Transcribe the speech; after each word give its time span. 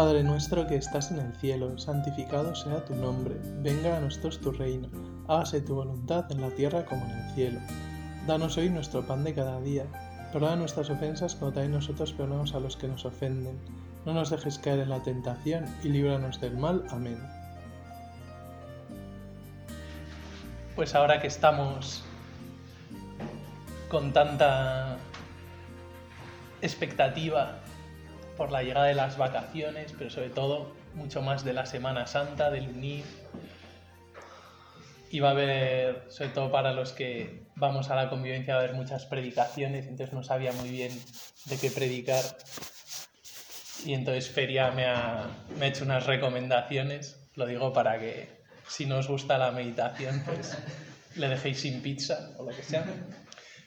Padre 0.00 0.22
nuestro 0.22 0.66
que 0.66 0.76
estás 0.76 1.10
en 1.10 1.18
el 1.18 1.36
cielo, 1.36 1.76
santificado 1.76 2.54
sea 2.54 2.82
tu 2.86 2.94
nombre, 2.94 3.36
venga 3.58 3.98
a 3.98 4.00
nosotros 4.00 4.40
tu 4.40 4.50
reino, 4.50 4.88
hágase 5.28 5.60
tu 5.60 5.74
voluntad 5.74 6.24
en 6.32 6.40
la 6.40 6.48
tierra 6.48 6.86
como 6.86 7.04
en 7.04 7.10
el 7.10 7.34
cielo. 7.34 7.60
Danos 8.26 8.56
hoy 8.56 8.70
nuestro 8.70 9.06
pan 9.06 9.24
de 9.24 9.34
cada 9.34 9.60
día, 9.60 9.84
perdona 10.32 10.56
nuestras 10.56 10.88
ofensas 10.88 11.34
como 11.34 11.52
también 11.52 11.72
nosotros 11.72 12.14
perdonamos 12.14 12.54
a 12.54 12.60
los 12.60 12.78
que 12.78 12.88
nos 12.88 13.04
ofenden. 13.04 13.60
No 14.06 14.14
nos 14.14 14.30
dejes 14.30 14.58
caer 14.58 14.78
en 14.78 14.88
la 14.88 15.02
tentación 15.02 15.66
y 15.84 15.90
líbranos 15.90 16.40
del 16.40 16.56
mal. 16.56 16.82
Amén. 16.88 17.18
Pues 20.76 20.94
ahora 20.94 21.20
que 21.20 21.26
estamos 21.26 22.02
con 23.90 24.14
tanta 24.14 24.96
expectativa 26.62 27.59
por 28.40 28.52
la 28.52 28.62
llegada 28.62 28.86
de 28.86 28.94
las 28.94 29.18
vacaciones, 29.18 29.92
pero 29.98 30.08
sobre 30.08 30.30
todo 30.30 30.74
mucho 30.94 31.20
más 31.20 31.44
de 31.44 31.52
la 31.52 31.66
Semana 31.66 32.06
Santa, 32.06 32.50
del 32.50 32.70
UNIF. 32.70 33.04
Y 35.10 35.20
va 35.20 35.28
a 35.28 35.32
haber, 35.32 36.06
sobre 36.08 36.30
todo 36.30 36.50
para 36.50 36.72
los 36.72 36.92
que 36.92 37.42
vamos 37.54 37.90
a 37.90 37.96
la 37.96 38.08
convivencia, 38.08 38.54
va 38.54 38.62
a 38.62 38.64
haber 38.64 38.74
muchas 38.74 39.04
predicaciones, 39.04 39.86
entonces 39.86 40.14
no 40.14 40.22
sabía 40.22 40.52
muy 40.52 40.70
bien 40.70 40.90
de 41.44 41.58
qué 41.58 41.70
predicar. 41.70 42.24
Y 43.84 43.92
entonces 43.92 44.30
Feria 44.30 44.70
me 44.70 44.86
ha, 44.86 45.26
me 45.58 45.66
ha 45.66 45.68
hecho 45.68 45.84
unas 45.84 46.06
recomendaciones, 46.06 47.28
lo 47.34 47.44
digo 47.44 47.74
para 47.74 47.98
que 47.98 48.26
si 48.66 48.86
no 48.86 49.00
os 49.00 49.08
gusta 49.08 49.36
la 49.36 49.50
meditación, 49.50 50.22
pues 50.24 50.56
le 51.14 51.28
dejéis 51.28 51.60
sin 51.60 51.82
pizza 51.82 52.30
o 52.38 52.44
lo 52.44 52.56
que 52.56 52.62
sea. 52.62 52.86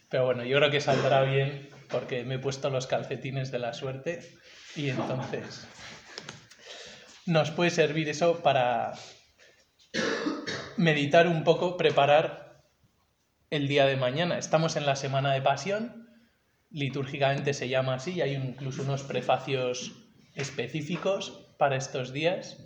Pero 0.10 0.26
bueno, 0.26 0.44
yo 0.44 0.58
creo 0.58 0.72
que 0.72 0.82
saldrá 0.82 1.22
bien 1.22 1.70
porque 1.90 2.24
me 2.24 2.36
he 2.36 2.40
puesto 2.40 2.72
los 2.72 2.88
calcetines 2.88 3.52
de 3.52 3.60
la 3.60 3.76
suerte 3.76 4.42
y 4.76 4.90
entonces 4.90 5.68
nos 7.26 7.52
puede 7.52 7.70
servir 7.70 8.10
eso 8.10 8.42
para 8.42 8.94
meditar 10.78 11.28
un 11.28 11.44
poco, 11.44 11.78
preparar 11.78 12.64
el 13.50 13.68
día 13.68 13.86
de 13.86 13.96
mañana. 13.96 14.38
Estamos 14.38 14.76
en 14.76 14.86
la 14.86 14.96
semana 14.96 15.34
de 15.34 15.42
pasión, 15.42 16.10
litúrgicamente 16.72 17.54
se 17.54 17.70
llama 17.70 17.96
así, 17.96 18.14
y 18.14 18.22
hay 18.22 18.34
incluso 18.34 18.82
unos 18.82 19.04
prefacios 19.04 19.94
específicos 20.36 21.54
para 21.58 21.76
estos 21.76 22.12
días 22.12 22.58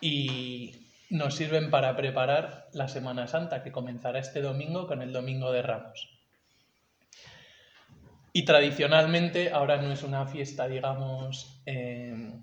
y 0.00 0.88
nos 1.10 1.34
sirven 1.34 1.70
para 1.70 1.96
preparar 1.96 2.68
la 2.72 2.88
Semana 2.88 3.26
Santa 3.26 3.62
que 3.62 3.72
comenzará 3.72 4.20
este 4.20 4.40
domingo 4.40 4.86
con 4.86 5.02
el 5.02 5.12
Domingo 5.12 5.52
de 5.52 5.62
Ramos. 5.62 6.21
Y 8.32 8.44
tradicionalmente, 8.44 9.50
ahora 9.50 9.80
no 9.80 9.92
es 9.92 10.02
una 10.02 10.26
fiesta, 10.26 10.66
digamos, 10.66 11.62
em, 11.66 12.42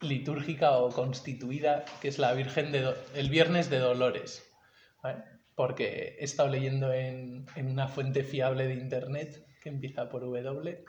litúrgica 0.00 0.78
o 0.78 0.90
constituida, 0.90 1.84
que 2.00 2.08
es 2.08 2.18
la 2.18 2.32
Virgen 2.32 2.70
de 2.70 2.94
el 3.14 3.28
Viernes 3.28 3.70
de 3.70 3.78
Dolores. 3.80 4.44
Porque 5.56 6.16
he 6.20 6.24
estado 6.24 6.48
leyendo 6.48 6.92
en, 6.92 7.46
en, 7.56 7.66
una 7.66 7.88
fuente 7.88 8.22
fiable 8.22 8.68
de 8.68 8.74
Internet, 8.74 9.44
que 9.60 9.68
empieza 9.68 10.08
por 10.08 10.22
W, 10.22 10.84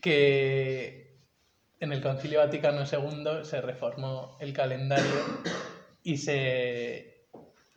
que 0.00 1.18
en 1.80 1.92
el 1.92 2.00
Concilio 2.00 2.38
Vaticano 2.38 2.84
II 2.84 3.44
se 3.44 3.60
reformó 3.60 4.36
el 4.40 4.52
calendario 4.52 5.42
y 6.04 6.18
se 6.18 7.26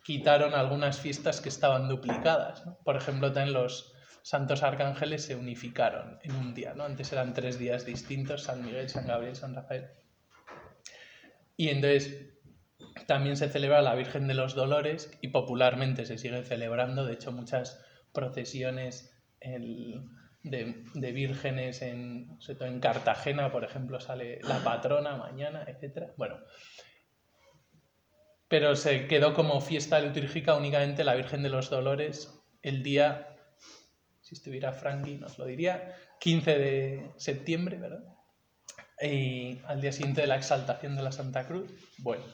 quitaron 0.04 0.54
algunas 0.54 1.00
fiestas 1.00 1.40
que 1.40 1.48
estaban 1.48 1.88
duplicadas. 1.88 2.62
Por 2.84 2.96
ejemplo, 2.96 3.32
también 3.32 3.54
los 3.54 3.91
santos 4.22 4.62
arcángeles 4.62 5.24
se 5.24 5.36
unificaron 5.36 6.18
en 6.22 6.34
un 6.36 6.54
día, 6.54 6.74
¿no? 6.74 6.84
Antes 6.84 7.12
eran 7.12 7.34
tres 7.34 7.58
días 7.58 7.84
distintos, 7.84 8.44
San 8.44 8.64
Miguel, 8.64 8.88
San 8.88 9.06
Gabriel, 9.06 9.36
San 9.36 9.54
Rafael. 9.54 9.88
Y 11.56 11.68
entonces 11.68 12.32
también 13.06 13.36
se 13.36 13.48
celebra 13.48 13.82
la 13.82 13.94
Virgen 13.94 14.28
de 14.28 14.34
los 14.34 14.54
Dolores 14.54 15.16
y 15.20 15.28
popularmente 15.28 16.04
se 16.06 16.18
sigue 16.18 16.42
celebrando, 16.44 17.04
de 17.04 17.14
hecho 17.14 17.32
muchas 17.32 17.84
procesiones 18.12 19.12
de, 19.40 21.12
vírgenes 21.12 21.82
en, 21.82 22.38
en 22.60 22.80
Cartagena, 22.80 23.50
por 23.50 23.64
ejemplo, 23.64 24.00
sale 24.00 24.40
la 24.42 24.62
patrona 24.62 25.16
mañana, 25.16 25.64
etc. 25.66 26.12
Bueno, 26.16 26.38
pero 28.48 28.76
se 28.76 29.06
quedó 29.06 29.34
como 29.34 29.60
fiesta 29.60 29.98
litúrgica 30.00 30.54
únicamente 30.54 31.04
la 31.04 31.14
Virgen 31.14 31.42
de 31.42 31.48
los 31.48 31.70
Dolores 31.70 32.38
el 32.62 32.82
día 32.82 33.31
si 34.32 34.36
estuviera 34.36 34.72
Frankie 34.72 35.18
nos 35.18 35.38
lo 35.38 35.44
diría, 35.44 35.94
15 36.20 36.58
de 36.58 37.10
septiembre, 37.18 37.76
¿verdad? 37.76 38.02
Y 39.02 39.58
al 39.66 39.82
día 39.82 39.92
siguiente 39.92 40.22
de 40.22 40.26
la 40.26 40.36
exaltación 40.36 40.96
de 40.96 41.02
la 41.02 41.12
Santa 41.12 41.46
Cruz. 41.46 41.70
Bueno, 41.98 42.24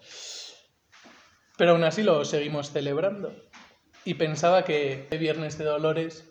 pero 1.56 1.72
aún 1.72 1.82
así 1.82 2.04
lo 2.04 2.25
seguimos 2.25 2.70
celebrando. 2.70 3.34
Y 4.04 4.14
pensaba 4.14 4.64
que 4.64 5.08
el 5.10 5.19
Viernes 5.19 5.58
de 5.58 5.64
Dolores 5.64 6.31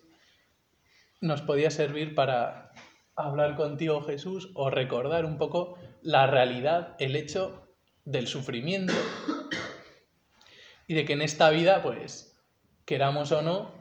nos 1.19 1.41
podía 1.41 1.69
servir 1.69 2.15
para 2.15 2.71
hablar 3.17 3.57
contigo, 3.57 4.01
Jesús, 4.03 4.51
o 4.53 4.69
recordar 4.69 5.25
un 5.25 5.37
poco 5.37 5.77
la 6.01 6.27
realidad, 6.27 6.95
el 6.99 7.17
hecho 7.17 7.67
del 8.05 8.27
sufrimiento 8.27 8.93
y 10.87 10.93
de 10.93 11.03
que 11.03 11.13
en 11.13 11.21
esta 11.21 11.49
vida, 11.49 11.83
pues, 11.83 12.39
queramos 12.85 13.33
o 13.33 13.41
no, 13.41 13.76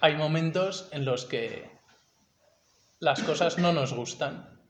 hay 0.00 0.14
momentos 0.14 0.88
en 0.92 1.04
los 1.04 1.24
que 1.24 1.70
las 3.00 3.22
cosas 3.22 3.58
no 3.58 3.72
nos 3.72 3.92
gustan 3.92 4.60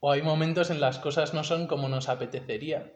o 0.00 0.10
hay 0.10 0.22
momentos 0.22 0.70
en 0.70 0.80
las 0.80 0.98
cosas 0.98 1.34
no 1.34 1.44
son 1.44 1.66
como 1.66 1.88
nos 1.88 2.08
apetecería. 2.08 2.92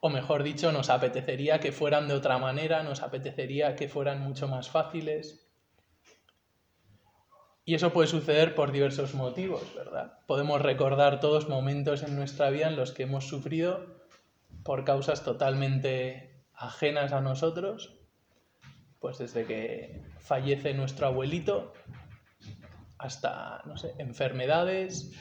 O 0.00 0.08
mejor 0.08 0.42
dicho, 0.42 0.72
nos 0.72 0.88
apetecería 0.88 1.60
que 1.60 1.72
fueran 1.72 2.08
de 2.08 2.14
otra 2.14 2.38
manera, 2.38 2.82
nos 2.82 3.02
apetecería 3.02 3.76
que 3.76 3.88
fueran 3.88 4.22
mucho 4.22 4.48
más 4.48 4.70
fáciles. 4.70 5.46
Y 7.64 7.74
eso 7.74 7.92
puede 7.92 8.08
suceder 8.08 8.54
por 8.54 8.72
diversos 8.72 9.14
motivos, 9.14 9.74
¿verdad? 9.74 10.20
Podemos 10.26 10.62
recordar 10.62 11.20
todos 11.20 11.48
momentos 11.48 12.02
en 12.02 12.16
nuestra 12.16 12.50
vida 12.50 12.68
en 12.68 12.76
los 12.76 12.92
que 12.92 13.02
hemos 13.02 13.28
sufrido 13.28 14.04
por 14.62 14.84
causas 14.84 15.22
totalmente 15.22 16.44
ajenas 16.54 17.12
a 17.12 17.20
nosotros 17.20 17.95
pues 19.06 19.18
desde 19.18 19.44
que 19.44 20.02
fallece 20.18 20.74
nuestro 20.74 21.06
abuelito 21.06 21.72
hasta, 22.98 23.62
no 23.64 23.76
sé, 23.76 23.94
enfermedades 23.98 25.12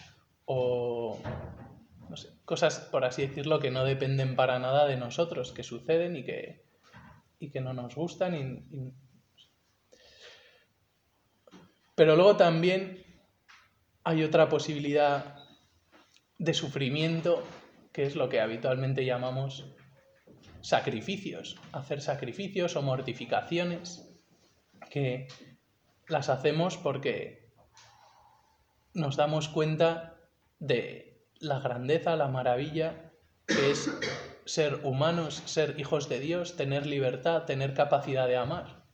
o, 0.45 1.19
no 2.09 2.17
sé, 2.17 2.29
cosas, 2.45 2.79
por 2.79 3.05
así 3.05 3.27
decirlo, 3.27 3.59
que 3.59 3.69
no 3.69 3.85
dependen 3.85 4.35
para 4.35 4.57
nada 4.57 4.87
de 4.87 4.97
nosotros, 4.97 5.51
que 5.51 5.61
suceden 5.61 6.15
y 6.15 6.23
que, 6.23 6.65
y 7.37 7.51
que 7.51 7.61
no 7.61 7.73
nos 7.73 7.93
gustan. 7.93 8.65
Pero 11.93 12.15
luego 12.15 12.37
también 12.37 13.05
hay 14.03 14.23
otra 14.23 14.49
posibilidad 14.49 15.43
de 16.39 16.53
sufrimiento, 16.55 17.43
que 17.93 18.01
es 18.01 18.15
lo 18.15 18.29
que 18.29 18.41
habitualmente 18.41 19.05
llamamos 19.05 19.74
sacrificios, 20.65 21.57
hacer 21.73 22.01
sacrificios 22.01 22.75
o 22.75 22.81
mortificaciones 22.81 24.09
que 24.89 25.27
las 26.07 26.29
hacemos 26.29 26.75
porque 26.75 27.51
nos 28.95 29.15
damos 29.15 29.47
cuenta 29.47 30.17
de 30.57 31.23
la 31.39 31.59
grandeza, 31.59 32.15
la 32.15 32.29
maravilla 32.29 33.11
que 33.45 33.69
es 33.69 33.91
ser 34.45 34.79
humanos, 34.83 35.43
ser 35.45 35.79
hijos 35.79 36.09
de 36.09 36.19
Dios, 36.19 36.55
tener 36.55 36.87
libertad, 36.87 37.43
tener 37.43 37.75
capacidad 37.75 38.27
de 38.27 38.37
amar. 38.37 38.87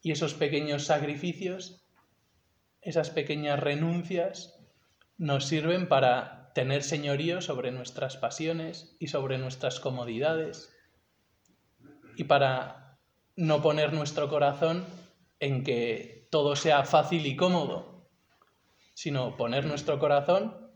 Y 0.00 0.12
esos 0.12 0.32
pequeños 0.32 0.84
sacrificios, 0.84 1.84
esas 2.80 3.10
pequeñas 3.10 3.60
renuncias, 3.60 4.58
nos 5.18 5.44
sirven 5.44 5.88
para 5.88 6.37
tener 6.58 6.82
señorío 6.82 7.40
sobre 7.40 7.70
nuestras 7.70 8.16
pasiones 8.16 8.96
y 8.98 9.06
sobre 9.06 9.38
nuestras 9.38 9.78
comodidades 9.78 10.74
y 12.16 12.24
para 12.24 12.98
no 13.36 13.62
poner 13.62 13.92
nuestro 13.92 14.28
corazón 14.28 14.84
en 15.38 15.62
que 15.62 16.26
todo 16.32 16.56
sea 16.56 16.82
fácil 16.82 17.26
y 17.26 17.36
cómodo, 17.36 18.08
sino 18.92 19.36
poner 19.36 19.66
nuestro 19.66 20.00
corazón 20.00 20.72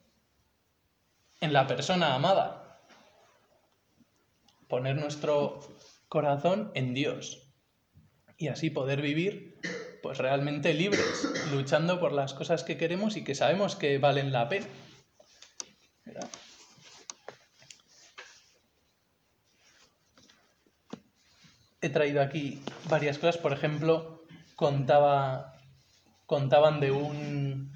en 1.41 1.53
la 1.53 1.67
persona 1.67 2.15
amada, 2.15 2.81
poner 4.69 4.95
nuestro 4.95 5.59
corazón 6.09 6.71
en 6.75 6.95
Dios 6.95 7.43
y 8.37 8.47
así 8.47 8.71
poder 8.71 9.03
vivir 9.03 9.59
pues 10.01 10.19
realmente 10.19 10.75
libres, 10.75 11.29
luchando 11.53 11.99
por 11.99 12.13
las 12.13 12.35
cosas 12.35 12.63
que 12.63 12.77
queremos 12.77 13.17
y 13.17 13.25
que 13.25 13.35
sabemos 13.35 13.75
que 13.75 13.99
valen 13.99 14.31
la 14.31 14.49
pena. 14.49 14.67
He 21.81 21.89
traído 21.89 22.23
aquí 22.23 22.63
varias 22.89 23.19
cosas, 23.19 23.39
por 23.39 23.53
ejemplo, 23.53 24.23
contaba, 24.55 25.55
contaban 26.27 26.79
de 26.79 26.93
un, 26.93 27.73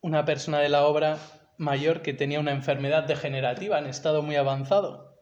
una 0.00 0.24
persona 0.24 0.60
de 0.60 0.70
la 0.70 0.86
obra 0.86 1.18
mayor 1.58 2.00
que 2.00 2.14
tenía 2.14 2.40
una 2.40 2.52
enfermedad 2.52 3.04
degenerativa 3.04 3.78
en 3.78 3.86
estado 3.86 4.22
muy 4.22 4.36
avanzado 4.36 5.14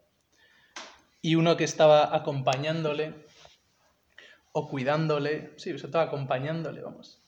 y 1.20 1.34
uno 1.34 1.56
que 1.56 1.64
estaba 1.64 2.14
acompañándole 2.14 3.26
o 4.52 4.68
cuidándole, 4.68 5.52
sí, 5.56 5.76
sobre 5.76 5.92
todo 5.92 6.02
acompañándole, 6.02 6.82
vamos, 6.82 7.24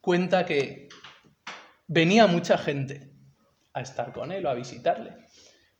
cuenta 0.00 0.44
que 0.44 0.88
venía 1.86 2.26
mucha 2.26 2.58
gente 2.58 3.17
a 3.78 3.82
estar 3.82 4.12
con 4.12 4.32
él 4.32 4.44
o 4.46 4.50
a 4.50 4.54
visitarle, 4.54 5.16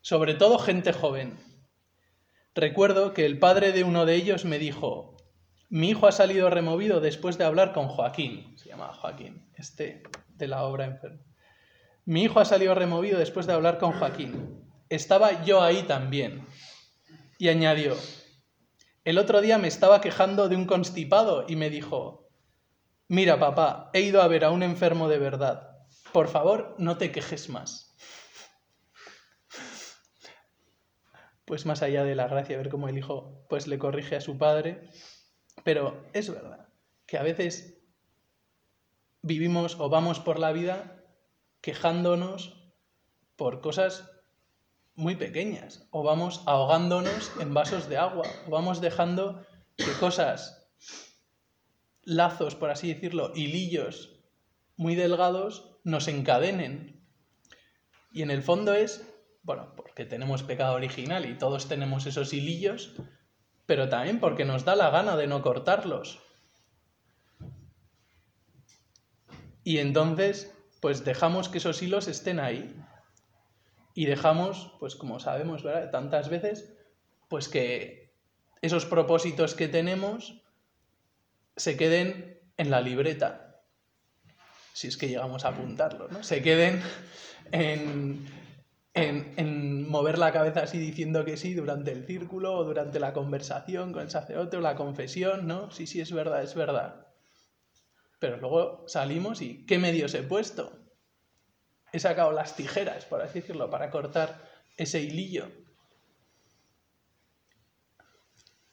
sobre 0.01 0.35
todo 0.35 0.59
gente 0.59 0.93
joven. 0.93 1.39
Recuerdo 2.55 3.13
que 3.15 3.27
el 3.27 3.39
padre 3.39 3.73
de 3.73 3.85
uno 3.85 4.07
de 4.07 4.15
ellos 4.15 4.45
me 4.45 4.59
dijo, 4.59 5.17
mi 5.69 5.91
hijo 5.91 6.07
ha 6.07 6.13
salido 6.13 6.49
removido 6.51 7.01
después 7.01 7.37
de 7.37 7.45
hablar 7.45 7.73
con 7.73 7.89
Joaquín, 7.89 8.57
se 8.57 8.71
llama 8.71 8.93
Joaquín, 8.95 9.51
este 9.55 10.03
de 10.29 10.49
la 10.49 10.65
obra 10.65 10.87
enfermo. 10.87 11.23
Mi 12.07 12.23
hijo 12.23 12.41
ha 12.41 12.47
salido 12.47 12.75
removido 12.75 13.19
después 13.19 13.47
de 13.47 13.53
hablar 13.53 13.77
con 13.77 13.93
Joaquín. 13.93 14.65
Estaba 14.89 15.45
yo 15.45 15.61
ahí 15.61 15.83
también. 15.83 16.47
Y 17.37 17.49
añadió, 17.49 17.95
el 19.05 19.19
otro 19.19 19.43
día 19.43 19.59
me 19.59 19.69
estaba 19.69 20.01
quejando 20.01 20.49
de 20.49 20.57
un 20.57 20.65
constipado 20.65 21.45
y 21.47 21.57
me 21.57 21.69
dijo, 21.69 22.31
mira 23.09 23.39
papá, 23.39 23.91
he 23.93 24.01
ido 24.01 24.23
a 24.23 24.29
ver 24.29 24.45
a 24.45 24.51
un 24.51 24.63
enfermo 24.63 25.09
de 25.09 25.19
verdad. 25.19 25.79
Por 26.13 26.29
favor, 26.29 26.75
no 26.79 26.97
te 26.97 27.13
quejes 27.13 27.51
más. 27.51 27.88
Pues 31.49 31.65
más 31.65 31.81
allá 31.81 32.05
de 32.05 32.15
la 32.15 32.29
gracia, 32.29 32.59
ver 32.59 32.69
cómo 32.69 32.91
el 32.91 32.99
hijo 32.99 33.47
pues 33.49 33.67
le 33.67 33.79
corrige 33.79 34.17
a 34.17 34.21
su 34.21 34.37
padre, 34.37 34.91
pero 35.65 36.07
es 36.13 36.31
verdad 36.31 36.69
que 37.07 37.17
a 37.17 37.23
veces 37.23 37.81
vivimos 39.23 39.81
o 39.81 39.89
vamos 39.89 40.21
por 40.21 40.39
la 40.39 40.53
vida 40.53 41.03
quejándonos 41.63 42.71
por 43.35 43.63
cosas 43.63 44.11
muy 44.95 45.17
pequeñas, 45.17 45.89
o 45.91 46.03
vamos 46.03 46.43
ahogándonos 46.45 47.33
en 47.41 47.55
vasos 47.55 47.89
de 47.89 47.97
agua, 47.97 48.29
o 48.47 48.51
vamos 48.51 48.83
dejando 48.83 49.47
que 49.79 49.91
cosas, 49.99 50.71
lazos, 52.03 52.57
por 52.57 52.69
así 52.69 52.93
decirlo, 52.93 53.33
hilillos 53.35 54.21
muy 54.77 54.97
delgados, 54.97 55.79
nos 55.83 56.09
encadenen. 56.09 57.09
Y 58.13 58.21
en 58.21 58.31
el 58.31 58.43
fondo 58.43 58.75
es, 58.75 59.09
bueno, 59.49 59.73
porque 59.75 60.05
tenemos 60.05 60.43
pecado 60.43 60.75
original 60.75 61.25
y 61.25 61.33
todos 61.33 61.69
tenemos 61.69 62.05
esos 62.05 62.35
hilillos, 62.35 62.93
pero 63.65 63.89
también 63.89 64.21
porque 64.21 64.45
nos 64.45 64.67
da 64.67 64.77
la 64.77 64.91
gana 64.91 65.17
de 65.17 65.27
no 65.27 65.41
cortarlos. 65.41 66.21
Y 69.65 69.79
entonces, 69.79 70.55
pues 70.83 71.03
dejamos 71.03 71.49
que 71.49 71.59
esos 71.59 71.81
hilos 71.83 72.09
estén 72.09 72.41
ahí. 72.41 72.77
Y 73.95 74.05
dejamos, 74.05 74.77
pues 74.81 74.95
como 74.95 75.19
sabemos. 75.19 75.65
Tantas 75.93 76.29
veces, 76.29 76.77
pues 77.29 77.49
que 77.49 78.15
esos 78.61 78.85
propósitos 78.85 79.55
que 79.55 79.67
tenemos 79.67 80.43
se 81.57 81.79
queden 81.79 82.39
en 82.59 82.71
la 82.71 82.83
libreta, 82.83 83.63
si 84.75 84.89
es 84.89 84.99
que 84.99 85.09
llegamos 85.09 85.47
a 85.47 85.49
apuntarlo, 85.49 86.09
¿no? 86.09 86.23
Se 86.23 86.43
queden 86.43 86.83
en, 87.51 88.27
en, 89.03 89.89
mover 89.89 90.19
la 90.19 90.33
cabeza 90.33 90.61
así 90.63 90.79
diciendo 90.79 91.25
que 91.25 91.37
sí 91.37 91.55
durante 91.55 91.93
el 91.93 92.07
círculo 92.07 92.55
o 92.55 92.65
durante 92.65 93.01
la 93.01 93.13
conversación 93.13 93.93
con 93.93 94.03
el 94.03 94.11
sacerdote 94.11 94.57
o 94.57 94.61
la 94.61 94.77
confesión, 94.77 95.47
¿no? 95.47 95.71
Sí, 95.71 95.87
sí, 95.87 96.01
es 96.01 96.13
verdad, 96.13 96.43
es 96.43 96.55
verdad. 96.55 97.07
Pero 98.19 98.37
luego 98.37 98.85
salimos 98.89 99.41
y 99.41 99.65
¿qué 99.67 99.79
medios 99.79 100.15
he 100.15 100.23
puesto? 100.23 100.79
He 101.93 102.01
sacado 102.01 102.33
las 102.33 102.57
tijeras, 102.57 103.05
por 103.05 103.23
así 103.23 103.41
decirlo, 103.41 103.71
para 103.71 103.91
cortar 103.91 104.43
ese 104.77 105.01
hilillo. 105.01 105.51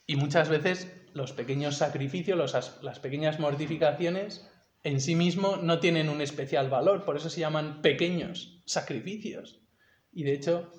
Y 0.06 0.18
muchas 0.18 0.50
veces 0.50 0.92
los 1.13 1.31
pequeños 1.31 1.77
sacrificios, 1.77 2.81
las 2.81 3.00
pequeñas 3.00 3.39
mortificaciones, 3.39 4.50
en 4.83 5.01
sí 5.01 5.16
mismo 5.16 5.57
no 5.57 5.80
tienen 5.80 6.10
un 6.10 6.22
especial 6.22 6.69
valor, 6.69 7.06
por 7.06 7.18
eso 7.18 7.30
se 7.30 7.39
llaman 7.39 7.81
pequeños 7.81 8.62
sacrificios. 8.66 9.64
Y 10.15 10.23
de 10.23 10.33
hecho, 10.33 10.71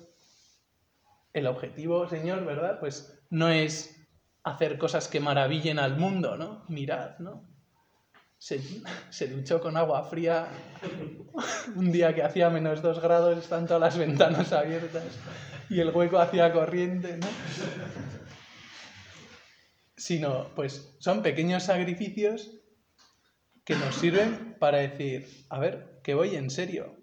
el 1.31 1.47
objetivo, 1.47 2.09
Señor, 2.09 2.43
¿verdad? 2.43 2.81
Pues 2.81 3.17
no 3.29 3.47
es 3.47 3.95
hacer 4.43 4.77
cosas 4.77 5.07
que 5.07 5.21
maravillen 5.21 5.79
al 5.79 5.95
mundo, 5.97 6.35
¿no? 6.35 6.65
Mirad, 6.67 7.19
¿no? 7.19 7.47
se, 8.39 9.27
duchó 9.27 9.59
con 9.59 9.77
agua 9.77 10.03
fría 10.03 10.47
un 11.75 11.91
día 11.91 12.13
que 12.13 12.23
hacía 12.23 12.49
menos 12.49 12.81
dos 12.81 13.01
grados, 13.01 13.37
están 13.37 13.65
todas 13.65 13.81
las 13.81 13.97
ventanas 13.97 14.53
abiertas 14.53 15.03
y 15.69 15.79
el 15.79 15.89
hueco 15.89 16.19
hacía 16.19 16.53
corriente, 16.53 17.17
¿no? 17.17 17.27
Sino, 19.95 20.49
pues 20.55 20.95
son 20.99 21.23
pequeños 21.23 21.63
sacrificios 21.63 22.51
que 23.65 23.75
nos 23.75 23.95
sirven 23.95 24.55
para 24.59 24.77
decir, 24.77 25.27
a 25.49 25.59
ver, 25.59 25.99
que 26.03 26.13
voy 26.13 26.35
en 26.35 26.49
serio. 26.49 26.96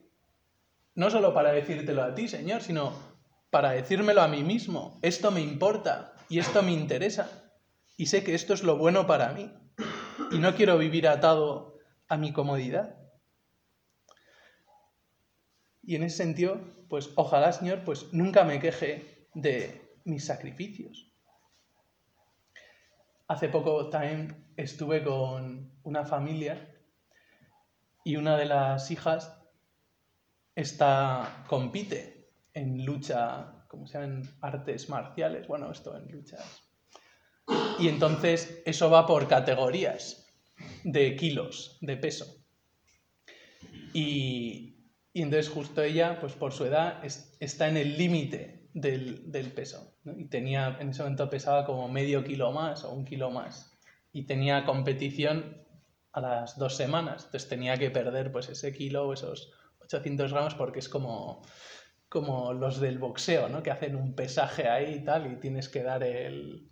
No 0.94 1.10
solo 1.10 1.34
para 1.34 1.52
decírtelo 1.52 2.02
a 2.02 2.14
ti, 2.14 2.28
Señor, 2.28 2.62
sino 2.62 2.92
para 3.50 3.70
decírmelo 3.72 4.22
a 4.22 4.28
mí 4.28 4.42
mismo. 4.42 4.98
Esto 5.02 5.30
me 5.30 5.40
importa 5.40 6.12
y 6.28 6.38
esto 6.38 6.62
me 6.62 6.72
interesa. 6.72 7.30
Y 7.96 8.06
sé 8.06 8.24
que 8.24 8.34
esto 8.34 8.54
es 8.54 8.62
lo 8.62 8.76
bueno 8.76 9.06
para 9.06 9.32
mí 9.32 9.52
y 10.30 10.38
no 10.38 10.54
quiero 10.54 10.78
vivir 10.78 11.08
atado 11.08 11.78
a 12.08 12.16
mi 12.16 12.32
comodidad. 12.32 12.96
Y 15.82 15.96
en 15.96 16.02
ese 16.02 16.16
sentido, 16.18 16.60
pues 16.88 17.10
ojalá, 17.16 17.52
Señor, 17.52 17.84
pues 17.84 18.12
nunca 18.12 18.44
me 18.44 18.58
queje 18.58 19.28
de 19.34 19.98
mis 20.04 20.24
sacrificios. 20.24 21.12
Hace 23.26 23.48
poco 23.48 23.90
también 23.90 24.52
estuve 24.56 25.02
con 25.02 25.72
una 25.82 26.04
familia 26.04 26.74
y 28.04 28.16
una 28.16 28.36
de 28.36 28.46
las 28.46 28.90
hijas 28.90 29.43
está, 30.54 31.44
compite 31.48 32.30
en 32.52 32.84
lucha, 32.84 33.66
como 33.68 33.86
se 33.86 33.98
llaman, 33.98 34.22
artes 34.40 34.88
marciales, 34.88 35.46
bueno, 35.48 35.70
esto 35.70 35.96
en 35.96 36.10
luchas 36.10 36.64
y 37.78 37.88
entonces 37.88 38.62
eso 38.64 38.90
va 38.90 39.06
por 39.06 39.28
categorías 39.28 40.26
de 40.84 41.16
kilos 41.16 41.78
de 41.80 41.96
peso. 41.96 42.26
Y, 43.92 44.90
entonces 45.12 45.48
justo 45.48 45.82
ella, 45.82 46.18
pues 46.20 46.32
por 46.32 46.52
su 46.52 46.64
edad, 46.64 47.02
está 47.40 47.68
en 47.68 47.76
el 47.76 47.96
límite 47.96 48.68
del, 48.74 49.52
peso. 49.54 49.96
Y 50.04 50.26
tenía, 50.26 50.76
en 50.80 50.90
ese 50.90 51.02
momento 51.02 51.30
pesaba 51.30 51.64
como 51.64 51.88
medio 51.88 52.24
kilo 52.24 52.50
más 52.52 52.84
o 52.84 52.92
un 52.92 53.04
kilo 53.04 53.30
más. 53.30 53.78
Y 54.12 54.24
tenía 54.26 54.64
competición 54.64 55.62
a 56.12 56.20
las 56.20 56.58
dos 56.58 56.76
semanas. 56.76 57.24
Entonces 57.26 57.48
tenía 57.48 57.76
que 57.76 57.90
perder 57.90 58.32
pues 58.32 58.48
ese 58.48 58.72
kilo 58.72 59.06
o 59.06 59.12
esos 59.12 59.52
800 59.84 60.32
gramos 60.32 60.54
porque 60.54 60.80
es 60.80 60.88
como, 60.88 61.42
como 62.08 62.52
los 62.52 62.80
del 62.80 62.98
boxeo, 62.98 63.48
¿no? 63.48 63.62
Que 63.62 63.70
hacen 63.70 63.96
un 63.96 64.14
pesaje 64.14 64.68
ahí 64.68 64.94
y 64.94 65.04
tal 65.04 65.32
y 65.32 65.36
tienes 65.36 65.68
que 65.68 65.82
dar 65.82 66.02
el, 66.02 66.70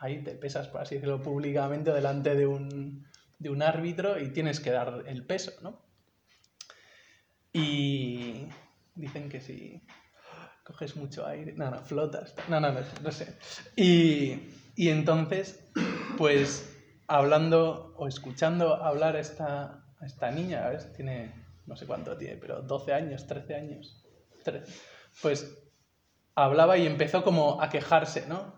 ahí 0.00 0.22
te 0.24 0.34
pesas, 0.34 0.68
por 0.68 0.80
así 0.80 0.96
decirlo, 0.96 1.22
públicamente 1.22 1.92
delante 1.92 2.34
de 2.34 2.46
un, 2.46 3.06
de 3.38 3.50
un 3.50 3.62
árbitro 3.62 4.18
y 4.18 4.30
tienes 4.30 4.60
que 4.60 4.70
dar 4.70 5.04
el 5.06 5.24
peso, 5.24 5.52
¿no? 5.62 5.82
Y 7.52 8.46
dicen 8.94 9.28
que 9.28 9.40
si 9.40 9.82
coges 10.64 10.96
mucho 10.96 11.26
aire, 11.26 11.52
no, 11.52 11.70
no, 11.70 11.78
flotas, 11.80 12.34
no, 12.48 12.60
no, 12.60 12.72
no, 12.72 13.10
sé. 13.10 13.36
Y, 13.76 14.40
y, 14.76 14.88
entonces, 14.88 15.68
pues 16.16 16.76
hablando 17.08 17.92
o 17.96 18.06
escuchando 18.06 18.76
hablar 18.76 19.16
a 19.16 19.20
esta, 19.20 19.84
a 20.00 20.06
esta 20.06 20.30
niña, 20.30 20.64
a 20.64 20.70
ver, 20.70 20.92
tiene, 20.92 21.32
no 21.66 21.76
sé 21.76 21.86
cuánto 21.86 22.16
tiene, 22.16 22.36
pero 22.36 22.62
12 22.62 22.92
años, 22.92 23.26
13 23.26 23.54
años, 23.54 24.04
13, 24.44 24.72
pues 25.22 25.58
hablaba 26.34 26.78
y 26.78 26.86
empezó 26.86 27.22
como 27.22 27.60
a 27.62 27.68
quejarse, 27.68 28.26
¿no? 28.26 28.54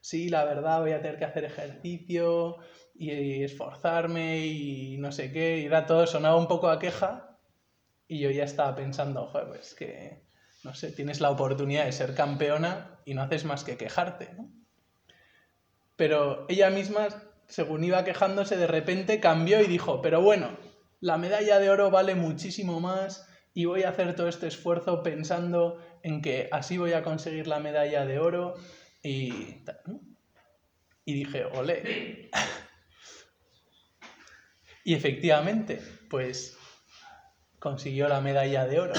sí, 0.00 0.28
la 0.28 0.44
verdad 0.44 0.80
voy 0.80 0.92
a 0.92 1.02
tener 1.02 1.18
que 1.18 1.24
hacer 1.24 1.44
ejercicio 1.44 2.56
y 2.94 3.42
esforzarme 3.44 4.46
y 4.46 4.96
no 4.98 5.12
sé 5.12 5.32
qué, 5.32 5.58
y 5.58 5.66
era 5.66 5.86
todo, 5.86 6.06
sonaba 6.06 6.36
un 6.36 6.48
poco 6.48 6.68
a 6.68 6.78
queja 6.78 7.38
y 8.06 8.20
yo 8.20 8.30
ya 8.30 8.44
estaba 8.44 8.74
pensando, 8.74 9.26
joder, 9.26 9.48
pues 9.48 9.74
que, 9.74 10.24
no 10.64 10.74
sé, 10.74 10.90
tienes 10.92 11.20
la 11.20 11.30
oportunidad 11.30 11.84
de 11.84 11.92
ser 11.92 12.14
campeona 12.14 12.98
y 13.04 13.14
no 13.14 13.22
haces 13.22 13.44
más 13.44 13.64
que 13.64 13.76
quejarte, 13.76 14.32
¿no? 14.34 14.50
Pero 15.96 16.46
ella 16.48 16.70
misma, 16.70 17.08
según 17.46 17.84
iba 17.84 18.04
quejándose, 18.04 18.56
de 18.56 18.66
repente 18.66 19.20
cambió 19.20 19.60
y 19.60 19.66
dijo, 19.66 20.00
pero 20.02 20.22
bueno, 20.22 20.48
la 21.00 21.16
medalla 21.16 21.58
de 21.58 21.70
oro 21.70 21.90
vale 21.90 22.14
muchísimo 22.14 22.80
más 22.80 23.26
y 23.54 23.64
voy 23.64 23.82
a 23.82 23.90
hacer 23.90 24.14
todo 24.14 24.28
este 24.28 24.46
esfuerzo 24.46 25.02
pensando 25.02 25.80
en 26.02 26.22
que 26.22 26.48
así 26.52 26.78
voy 26.78 26.92
a 26.92 27.02
conseguir 27.02 27.46
la 27.46 27.58
medalla 27.58 28.04
de 28.04 28.18
oro 28.18 28.54
y, 29.02 29.62
y 31.04 31.14
dije, 31.14 31.44
ole. 31.46 32.30
y 34.84 34.94
efectivamente, 34.94 35.80
pues 36.08 36.56
consiguió 37.58 38.08
la 38.08 38.20
medalla 38.20 38.66
de 38.66 38.80
oro. 38.80 38.94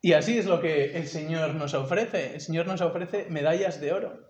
Y 0.00 0.14
así 0.14 0.36
es 0.36 0.46
lo 0.46 0.60
que 0.60 0.96
el 0.96 1.06
Señor 1.06 1.54
nos 1.54 1.74
ofrece. 1.74 2.34
El 2.34 2.40
Señor 2.40 2.66
nos 2.66 2.80
ofrece 2.80 3.26
medallas 3.30 3.80
de 3.80 3.92
oro. 3.92 4.28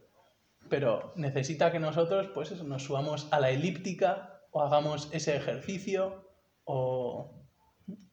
Pero 0.69 1.13
necesita 1.17 1.73
que 1.73 1.81
nosotros 1.81 2.29
pues 2.35 2.53
nos 2.63 2.85
subamos 2.85 3.29
a 3.31 3.41
la 3.41 3.51
elíptica 3.51 4.32
o 4.53 4.63
hagamos 4.63 5.09
ese 5.13 5.37
ejercicio 5.37 6.31
o 6.65 7.35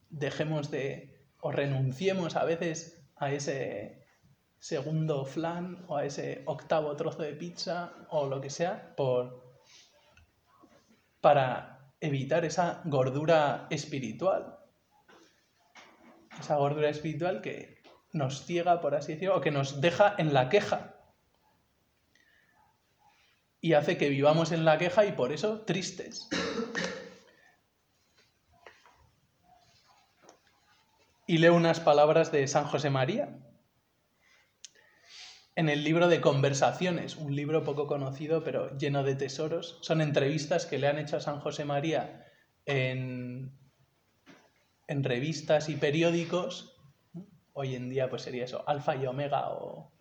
dejemos 0.10 0.72
de 0.72 1.16
o 1.42 1.52
renunciemos 1.52 2.36
a 2.36 2.44
veces 2.44 3.06
a 3.16 3.32
ese 3.32 4.04
segundo 4.58 5.26
flan 5.26 5.86
o 5.88 5.98
a 5.98 6.06
ese 6.06 6.42
octavo 6.46 6.96
trozo 6.96 7.22
de 7.22 7.34
pizza 7.34 7.94
o 8.10 8.26
lo 8.26 8.42
que 8.42 8.50
sea 8.50 8.96
por 8.96 9.44
para 11.22 11.94
evitar 12.02 12.44
esa 12.44 12.82
gordura 12.86 13.68
espiritual 13.70 14.60
esa 16.40 16.56
gordura 16.56 16.90
espiritual 16.90 17.42
que 17.42 17.80
nos 18.14 18.46
ciega, 18.46 18.82
por 18.82 18.96
así 18.96 19.14
decirlo, 19.14 19.38
o 19.38 19.42
que 19.42 19.52
nos 19.52 19.82
deja 19.82 20.16
en 20.18 20.34
la 20.34 20.50
queja. 20.50 20.89
Y 23.62 23.74
hace 23.74 23.98
que 23.98 24.10
vivamos 24.10 24.52
en 24.52 24.66
la 24.66 24.78
queja 24.78 25.06
y 25.06 25.12
por 25.12 25.32
eso 25.32 25.62
tristes. 25.62 26.30
Y 31.28 31.38
leo 31.38 31.54
unas 31.54 31.80
palabras 31.80 32.32
de 32.32 32.48
San 32.48 32.66
José 32.66 32.90
María 32.90 33.38
en 35.56 35.70
el 35.70 35.84
libro 35.84 36.08
de 36.08 36.22
Conversaciones, 36.22 37.18
un 37.18 37.36
libro 37.36 37.64
poco 37.64 37.86
conocido 37.86 38.44
pero 38.44 38.78
lleno 38.78 39.04
de 39.04 39.16
tesoros. 39.16 39.78
Son 39.82 40.02
entrevistas 40.02 40.66
que 40.66 40.80
le 40.80 40.88
han 40.88 40.98
hecho 40.98 41.18
a 41.18 41.22
San 41.22 41.40
José 41.40 41.66
María 41.66 42.26
en 42.66 43.60
en 44.90 45.04
revistas 45.04 45.70
y 45.70 45.76
periódicos, 45.76 46.76
hoy 47.54 47.76
en 47.76 47.90
día 47.90 48.10
pues 48.10 48.24
sería 48.24 48.46
eso, 48.46 48.64
Alfa 48.68 48.96
y 48.96 49.06
Omega 49.06 49.52
o, 49.52 49.92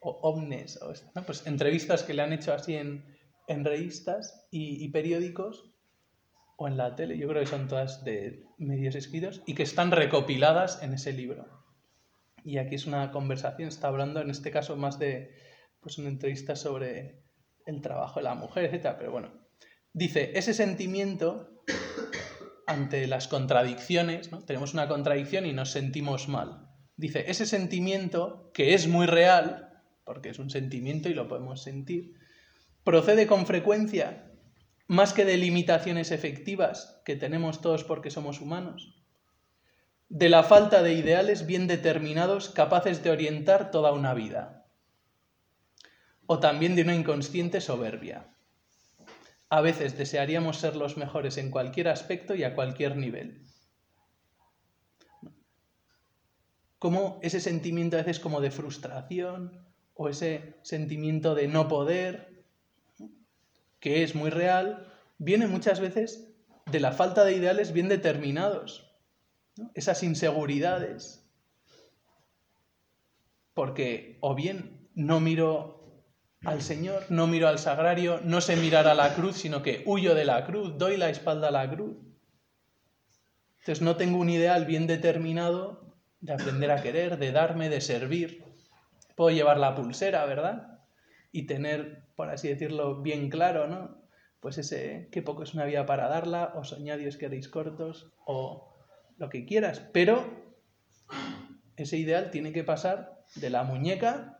Omnes, 0.00 0.80
o, 0.82 0.92
pues 1.26 1.46
entrevistas 1.46 2.02
que 2.02 2.14
le 2.14 2.22
han 2.22 2.32
hecho 2.32 2.52
así 2.52 2.74
en, 2.74 3.04
revistas 3.48 4.46
y, 4.50 4.88
periódicos 4.90 5.72
o 6.56 6.68
en 6.68 6.76
la 6.76 6.94
tele, 6.96 7.16
yo 7.16 7.28
creo 7.28 7.42
que 7.42 7.48
son 7.48 7.68
todas 7.68 8.04
de 8.04 8.44
medios 8.58 8.94
escritos 8.94 9.42
y 9.46 9.54
que 9.54 9.62
están 9.62 9.90
recopiladas 9.90 10.82
en 10.82 10.92
ese 10.92 11.12
libro. 11.12 11.46
Y 12.44 12.58
aquí 12.58 12.74
es 12.74 12.86
una 12.86 13.10
conversación, 13.10 13.68
está 13.68 13.88
hablando 13.88 14.20
en 14.20 14.30
este 14.30 14.50
caso 14.50 14.76
más 14.76 14.98
de 14.98 15.34
pues 15.80 15.98
una 15.98 16.08
entrevista 16.08 16.56
sobre 16.56 17.22
el 17.66 17.80
trabajo 17.80 18.20
de 18.20 18.24
la 18.24 18.34
mujer, 18.34 18.64
etc. 18.64 18.96
Pero 18.98 19.12
bueno, 19.12 19.32
dice, 19.92 20.32
ese 20.34 20.54
sentimiento 20.54 21.62
ante 22.66 23.06
las 23.06 23.28
contradicciones, 23.28 24.30
¿no? 24.30 24.44
tenemos 24.44 24.74
una 24.74 24.88
contradicción 24.88 25.46
y 25.46 25.52
nos 25.52 25.70
sentimos 25.70 26.28
mal. 26.28 26.68
Dice, 26.96 27.24
ese 27.28 27.46
sentimiento, 27.46 28.50
que 28.52 28.74
es 28.74 28.88
muy 28.88 29.06
real, 29.06 29.67
porque 30.08 30.30
es 30.30 30.38
un 30.38 30.48
sentimiento 30.48 31.10
y 31.10 31.14
lo 31.14 31.28
podemos 31.28 31.60
sentir, 31.60 32.14
procede 32.82 33.26
con 33.26 33.44
frecuencia 33.44 34.32
más 34.86 35.12
que 35.12 35.26
de 35.26 35.36
limitaciones 35.36 36.12
efectivas 36.12 37.02
que 37.04 37.14
tenemos 37.14 37.60
todos 37.60 37.84
porque 37.84 38.10
somos 38.10 38.40
humanos, 38.40 39.04
de 40.08 40.30
la 40.30 40.44
falta 40.44 40.82
de 40.82 40.94
ideales 40.94 41.44
bien 41.44 41.66
determinados 41.66 42.48
capaces 42.48 43.02
de 43.02 43.10
orientar 43.10 43.70
toda 43.70 43.92
una 43.92 44.14
vida, 44.14 44.64
o 46.24 46.38
también 46.38 46.74
de 46.74 46.84
una 46.84 46.94
inconsciente 46.94 47.60
soberbia. 47.60 48.34
A 49.50 49.60
veces 49.60 49.98
desearíamos 49.98 50.56
ser 50.56 50.74
los 50.74 50.96
mejores 50.96 51.36
en 51.36 51.50
cualquier 51.50 51.88
aspecto 51.88 52.34
y 52.34 52.44
a 52.44 52.54
cualquier 52.54 52.96
nivel. 52.96 53.44
Como 56.78 57.20
ese 57.20 57.40
sentimiento 57.40 57.98
a 57.98 58.00
veces 58.00 58.20
como 58.20 58.40
de 58.40 58.50
frustración 58.50 59.67
o 59.98 60.08
ese 60.08 60.54
sentimiento 60.62 61.34
de 61.34 61.48
no 61.48 61.66
poder, 61.66 62.44
que 63.80 64.04
es 64.04 64.14
muy 64.14 64.30
real, 64.30 64.86
viene 65.18 65.48
muchas 65.48 65.80
veces 65.80 66.32
de 66.66 66.78
la 66.78 66.92
falta 66.92 67.24
de 67.24 67.34
ideales 67.34 67.72
bien 67.72 67.88
determinados, 67.88 68.88
esas 69.74 70.04
inseguridades. 70.04 71.28
Porque 73.54 74.18
o 74.20 74.36
bien 74.36 74.88
no 74.94 75.18
miro 75.18 76.04
al 76.44 76.62
Señor, 76.62 77.04
no 77.08 77.26
miro 77.26 77.48
al 77.48 77.58
sagrario, 77.58 78.20
no 78.22 78.40
sé 78.40 78.54
mirar 78.54 78.86
a 78.86 78.94
la 78.94 79.16
cruz, 79.16 79.36
sino 79.38 79.62
que 79.64 79.82
huyo 79.84 80.14
de 80.14 80.24
la 80.24 80.46
cruz, 80.46 80.78
doy 80.78 80.96
la 80.96 81.10
espalda 81.10 81.48
a 81.48 81.50
la 81.50 81.68
cruz. 81.68 81.96
Entonces 83.58 83.82
no 83.82 83.96
tengo 83.96 84.18
un 84.18 84.30
ideal 84.30 84.64
bien 84.64 84.86
determinado 84.86 85.96
de 86.20 86.34
aprender 86.34 86.70
a 86.70 86.82
querer, 86.82 87.18
de 87.18 87.32
darme, 87.32 87.68
de 87.68 87.80
servir. 87.80 88.47
Puedo 89.18 89.34
llevar 89.34 89.58
la 89.58 89.74
pulsera, 89.74 90.24
¿verdad? 90.26 90.78
Y 91.32 91.48
tener, 91.48 92.04
por 92.14 92.30
así 92.30 92.46
decirlo, 92.46 93.02
bien 93.02 93.30
claro, 93.30 93.66
¿no? 93.66 94.00
Pues 94.38 94.58
ese, 94.58 95.08
qué 95.10 95.22
poco 95.22 95.42
es 95.42 95.54
una 95.54 95.64
vida 95.64 95.86
para 95.86 96.06
darla, 96.06 96.52
o 96.54 96.62
soñadios 96.62 97.16
queréis 97.16 97.48
cortos, 97.48 98.12
o 98.26 98.76
lo 99.16 99.28
que 99.28 99.44
quieras. 99.44 99.80
Pero 99.92 100.24
ese 101.74 101.96
ideal 101.96 102.30
tiene 102.30 102.52
que 102.52 102.62
pasar 102.62 103.24
de 103.34 103.50
la 103.50 103.64
muñeca 103.64 104.38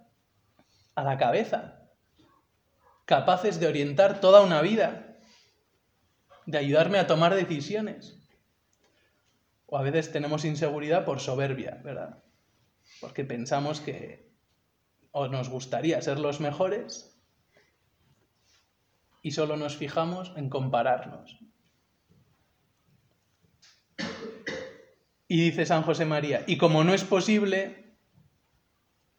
a 0.95 1.03
la 1.03 1.19
cabeza, 1.19 1.91
capaces 3.05 3.59
de 3.59 3.67
orientar 3.67 4.21
toda 4.21 4.43
una 4.43 4.63
vida, 4.63 5.17
de 6.47 6.57
ayudarme 6.57 7.01
a 7.01 7.09
tomar 7.09 7.35
decisiones. 7.35 8.17
O 9.67 9.77
a 9.77 9.83
veces 9.83 10.13
tenemos 10.13 10.45
inseguridad 10.45 11.05
por 11.05 11.19
soberbia, 11.19 11.81
¿verdad? 11.83 12.23
Porque 13.01 13.25
pensamos 13.25 13.81
que 13.81 14.28
o 15.13 15.29
nos 15.29 15.49
gustaría 15.49 16.01
ser 16.03 16.19
los 16.19 16.41
mejores 16.41 17.19
y 19.23 19.33
solo 19.33 19.57
nos 19.57 19.77
fijamos 19.77 20.33
en 20.37 20.49
compararnos. 20.49 21.39
Y 25.27 25.41
dice 25.43 25.67
San 25.67 25.83
José 25.83 26.07
María, 26.07 26.45
y 26.47 26.57
como 26.57 26.85
no 26.85 26.95
es 26.95 27.05
posible 27.05 27.99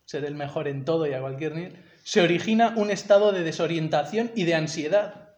ser 0.06 0.26
el 0.26 0.34
mejor 0.34 0.68
en 0.68 0.86
todo 0.86 1.06
y 1.06 1.14
a 1.14 1.22
cualquier 1.22 1.54
nivel, 1.54 1.86
se 2.04 2.22
origina 2.22 2.74
un 2.76 2.90
estado 2.90 3.32
de 3.32 3.44
desorientación 3.44 4.32
y 4.34 4.46
de 4.46 4.56
ansiedad, 4.56 5.36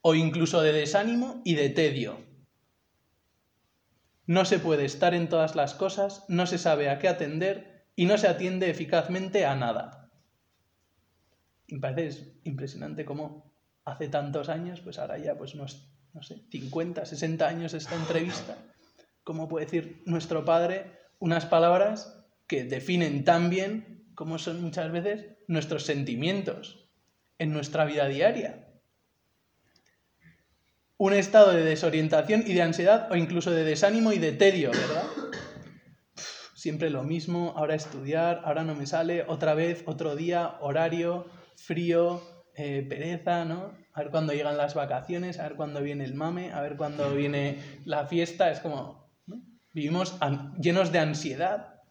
o 0.00 0.14
incluso 0.14 0.60
de 0.60 0.72
desánimo 0.72 1.40
y 1.44 1.54
de 1.54 1.70
tedio. 1.70 2.20
No 4.26 4.44
se 4.44 4.60
puede 4.60 4.84
estar 4.84 5.14
en 5.14 5.28
todas 5.28 5.56
las 5.56 5.74
cosas, 5.74 6.24
no 6.28 6.46
se 6.46 6.58
sabe 6.58 6.88
a 6.88 7.00
qué 7.00 7.08
atender 7.08 7.71
y 7.96 8.06
no 8.06 8.18
se 8.18 8.28
atiende 8.28 8.70
eficazmente 8.70 9.44
a 9.44 9.54
nada. 9.54 10.10
Me 11.68 11.78
parece 11.78 12.34
impresionante 12.44 13.04
cómo 13.04 13.52
hace 13.84 14.08
tantos 14.08 14.48
años, 14.48 14.80
pues 14.80 14.98
ahora 14.98 15.18
ya 15.18 15.36
pues 15.36 15.54
unos, 15.54 15.90
no 16.12 16.22
sé, 16.22 16.42
50, 16.50 17.04
60 17.04 17.46
años 17.46 17.74
esta 17.74 17.94
entrevista, 17.94 18.56
cómo 19.24 19.48
puede 19.48 19.66
decir 19.66 20.02
nuestro 20.06 20.44
Padre 20.44 20.92
unas 21.18 21.46
palabras 21.46 22.18
que 22.46 22.64
definen 22.64 23.24
tan 23.24 23.48
bien 23.48 24.12
como 24.14 24.38
son 24.38 24.60
muchas 24.60 24.90
veces 24.92 25.26
nuestros 25.46 25.84
sentimientos 25.84 26.90
en 27.38 27.52
nuestra 27.52 27.84
vida 27.84 28.06
diaria. 28.08 28.68
Un 30.96 31.14
estado 31.14 31.52
de 31.52 31.64
desorientación 31.64 32.44
y 32.46 32.52
de 32.52 32.62
ansiedad 32.62 33.10
o 33.10 33.16
incluso 33.16 33.50
de 33.50 33.64
desánimo 33.64 34.12
y 34.12 34.18
de 34.18 34.32
tedio, 34.32 34.70
¿verdad? 34.70 35.21
Siempre 36.62 36.90
lo 36.90 37.02
mismo, 37.02 37.54
ahora 37.56 37.74
estudiar, 37.74 38.42
ahora 38.44 38.62
no 38.62 38.76
me 38.76 38.86
sale, 38.86 39.24
otra 39.26 39.52
vez, 39.54 39.82
otro 39.84 40.14
día, 40.14 40.58
horario, 40.60 41.26
frío, 41.56 42.22
eh, 42.54 42.86
pereza, 42.88 43.44
¿no? 43.44 43.72
A 43.92 44.02
ver 44.02 44.12
cuándo 44.12 44.32
llegan 44.32 44.56
las 44.56 44.74
vacaciones, 44.74 45.40
a 45.40 45.42
ver 45.42 45.56
cuándo 45.56 45.82
viene 45.82 46.04
el 46.04 46.14
mame, 46.14 46.52
a 46.52 46.60
ver 46.60 46.76
cuándo 46.76 47.12
viene 47.16 47.58
la 47.84 48.06
fiesta. 48.06 48.48
Es 48.52 48.60
como, 48.60 49.10
vivimos 49.72 50.16
llenos 50.56 50.92
de 50.92 51.00
ansiedad 51.00 51.82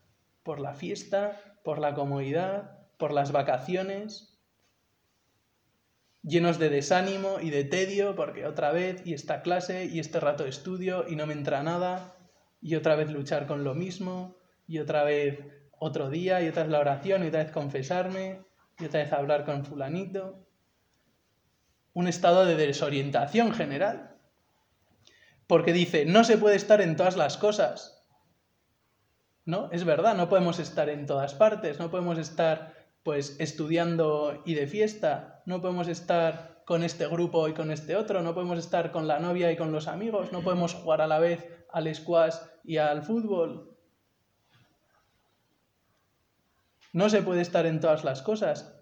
por 0.41 0.61
la 0.61 0.73
fiesta, 0.73 1.37
por 1.65 1.77
la 1.77 1.93
comodidad, 1.93 2.79
por 2.97 3.11
las 3.11 3.33
vacaciones, 3.33 4.39
llenos 6.23 6.59
de 6.59 6.69
desánimo 6.69 7.41
y 7.41 7.49
de 7.49 7.65
tedio, 7.65 8.15
porque 8.15 8.45
otra 8.45 8.71
vez, 8.71 9.05
y 9.05 9.15
esta 9.15 9.41
clase, 9.41 9.83
y 9.83 9.99
este 9.99 10.21
rato 10.21 10.43
de 10.43 10.49
estudio, 10.49 11.03
y 11.09 11.17
no 11.17 11.27
me 11.27 11.33
entra 11.33 11.61
nada, 11.61 12.15
y 12.61 12.75
otra 12.75 12.95
vez 12.95 13.11
luchar 13.11 13.47
con 13.47 13.65
lo 13.65 13.75
mismo, 13.75 14.39
y 14.71 14.79
otra 14.79 15.03
vez 15.03 15.37
otro 15.79 16.09
día, 16.09 16.41
y 16.41 16.47
otra 16.47 16.63
vez 16.63 16.71
la 16.71 16.79
oración, 16.79 17.25
y 17.25 17.27
otra 17.27 17.43
vez 17.43 17.51
confesarme, 17.51 18.39
y 18.79 18.85
otra 18.85 19.01
vez 19.03 19.11
hablar 19.11 19.43
con 19.43 19.65
fulanito. 19.65 20.47
Un 21.93 22.07
estado 22.07 22.45
de 22.45 22.55
desorientación 22.55 23.51
general. 23.51 24.15
Porque 25.45 25.73
dice, 25.73 26.05
no 26.05 26.23
se 26.23 26.37
puede 26.37 26.55
estar 26.55 26.79
en 26.79 26.95
todas 26.95 27.17
las 27.17 27.35
cosas. 27.35 28.05
¿No? 29.43 29.69
Es 29.73 29.83
verdad, 29.83 30.15
no 30.15 30.29
podemos 30.29 30.57
estar 30.59 30.87
en 30.87 31.05
todas 31.05 31.33
partes, 31.33 31.77
no 31.77 31.91
podemos 31.91 32.17
estar 32.17 32.73
pues 33.03 33.35
estudiando 33.39 34.41
y 34.45 34.53
de 34.53 34.67
fiesta, 34.67 35.41
no 35.45 35.59
podemos 35.59 35.89
estar 35.89 36.61
con 36.63 36.83
este 36.83 37.07
grupo 37.07 37.49
y 37.49 37.53
con 37.53 37.71
este 37.71 37.97
otro, 37.97 38.21
no 38.21 38.33
podemos 38.33 38.59
estar 38.59 38.91
con 38.91 39.05
la 39.05 39.19
novia 39.19 39.51
y 39.51 39.57
con 39.57 39.73
los 39.73 39.89
amigos, 39.89 40.31
no 40.31 40.41
podemos 40.41 40.75
jugar 40.75 41.01
a 41.01 41.07
la 41.07 41.19
vez 41.19 41.45
al 41.73 41.93
squash 41.93 42.35
y 42.63 42.77
al 42.77 43.01
fútbol. 43.01 43.70
No 46.93 47.09
se 47.09 47.21
puede 47.21 47.41
estar 47.41 47.65
en 47.65 47.79
todas 47.79 48.03
las 48.03 48.21
cosas. 48.21 48.73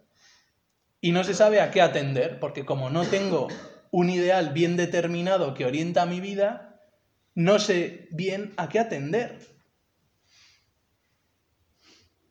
Y 1.01 1.11
no 1.11 1.23
se 1.23 1.33
sabe 1.33 1.61
a 1.61 1.71
qué 1.71 1.81
atender, 1.81 2.39
porque 2.39 2.65
como 2.65 2.89
no 2.89 3.05
tengo 3.05 3.47
un 3.91 4.09
ideal 4.09 4.51
bien 4.51 4.77
determinado 4.77 5.53
que 5.53 5.65
orienta 5.65 6.05
mi 6.05 6.19
vida, 6.19 6.81
no 7.35 7.59
sé 7.59 8.07
bien 8.11 8.53
a 8.57 8.69
qué 8.69 8.79
atender. 8.79 9.39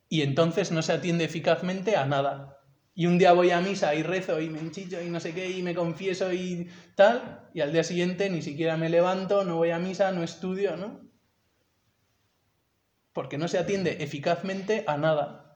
Y 0.09 0.23
entonces 0.23 0.71
no 0.71 0.83
se 0.83 0.93
atiende 0.93 1.25
eficazmente 1.25 1.97
a 1.97 2.07
nada. 2.07 2.59
Y 2.95 3.07
un 3.07 3.19
día 3.19 3.33
voy 3.33 3.51
a 3.51 3.61
misa 3.61 3.95
y 3.95 4.03
rezo 4.03 4.41
y 4.41 4.51
me 4.51 4.59
enchicho 4.59 5.01
y 5.01 5.09
no 5.09 5.21
sé 5.21 5.33
qué 5.33 5.51
y 5.51 5.63
me 5.63 5.75
confieso 5.75 6.33
y 6.33 6.69
tal, 6.97 7.49
y 7.55 7.61
al 7.61 7.73
día 7.73 7.85
siguiente 7.85 8.29
ni 8.29 8.43
siquiera 8.43 8.77
me 8.77 8.89
levanto, 8.89 9.45
no 9.45 9.57
voy 9.57 9.71
a 9.71 9.79
misa, 9.79 10.11
no 10.11 10.25
estudio, 10.25 10.77
¿no? 10.77 11.09
Porque 13.13 13.39
no 13.39 13.47
se 13.47 13.59
atiende 13.59 13.99
eficazmente 14.01 14.85
a 14.87 14.97
nada. 14.97 15.48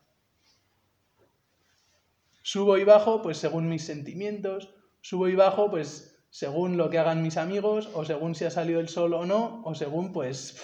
Subo 2.43 2.77
y 2.79 2.85
bajo, 2.85 3.23
pues 3.23 3.39
según 3.39 3.69
mis 3.69 3.85
sentimientos, 3.85 4.75
subo 5.01 5.29
y 5.29 5.35
bajo, 5.35 5.71
pues 5.71 6.13
según 6.31 6.77
lo 6.77 6.91
que 6.91 6.99
hagan 6.99 7.23
mis 7.23 7.37
amigos, 7.37 7.91
o 7.95 8.05
según 8.05 8.35
si 8.35 8.45
ha 8.45 8.51
salido 8.51 8.81
el 8.81 8.89
sol 8.89 9.13
o 9.15 9.27
no, 9.27 9.63
o 9.65 9.75
según, 9.75 10.13
pues, 10.13 10.57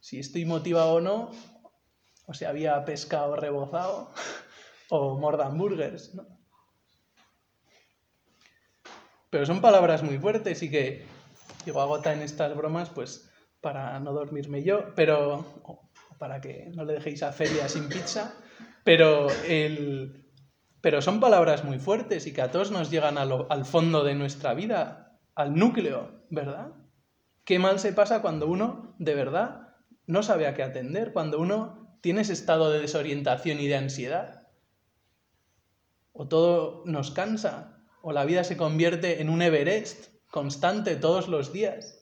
si 0.00 0.18
estoy 0.18 0.44
motivado 0.46 0.94
o 0.94 1.00
no, 1.00 1.30
o 2.26 2.34
si 2.34 2.46
había 2.46 2.84
pescado 2.84 3.36
rebozado, 3.36 4.10
o 4.90 5.18
mordan 5.18 5.58
burgers, 5.58 6.14
¿no? 6.14 6.26
Pero 9.28 9.46
son 9.46 9.60
palabras 9.60 10.02
muy 10.02 10.18
fuertes 10.18 10.62
y 10.62 10.70
que 10.70 11.04
digo, 11.64 11.80
agota 11.80 12.12
en 12.12 12.22
estas 12.22 12.56
bromas, 12.56 12.90
pues, 12.90 13.30
para 13.60 14.00
no 14.00 14.12
dormirme 14.12 14.62
yo, 14.62 14.94
pero, 14.94 15.44
para 16.18 16.40
que 16.40 16.70
no 16.74 16.84
le 16.84 16.94
dejéis 16.94 17.22
a 17.22 17.32
Feria 17.32 17.68
sin 17.68 17.88
pizza, 17.88 18.34
pero 18.84 19.28
el 19.46 20.29
pero 20.80 21.02
son 21.02 21.20
palabras 21.20 21.64
muy 21.64 21.78
fuertes 21.78 22.26
y 22.26 22.32
que 22.32 22.42
a 22.42 22.50
todos 22.50 22.70
nos 22.70 22.90
llegan 22.90 23.18
al 23.18 23.64
fondo 23.64 24.04
de 24.04 24.14
nuestra 24.14 24.54
vida, 24.54 25.18
al 25.34 25.54
núcleo, 25.54 26.24
¿verdad? 26.30 26.72
Qué 27.44 27.58
mal 27.58 27.78
se 27.80 27.92
pasa 27.92 28.22
cuando 28.22 28.46
uno, 28.46 28.94
de 28.98 29.14
verdad, 29.14 29.74
no 30.06 30.22
sabe 30.22 30.46
a 30.46 30.54
qué 30.54 30.62
atender, 30.62 31.12
cuando 31.12 31.38
uno 31.38 31.98
tiene 32.00 32.22
ese 32.22 32.32
estado 32.32 32.70
de 32.70 32.80
desorientación 32.80 33.60
y 33.60 33.66
de 33.66 33.76
ansiedad. 33.76 34.48
O 36.12 36.28
todo 36.28 36.82
nos 36.86 37.10
cansa, 37.10 37.84
o 38.02 38.12
la 38.12 38.24
vida 38.24 38.44
se 38.44 38.56
convierte 38.56 39.20
en 39.20 39.28
un 39.28 39.42
Everest 39.42 40.08
constante 40.30 40.96
todos 40.96 41.28
los 41.28 41.52
días. 41.52 41.98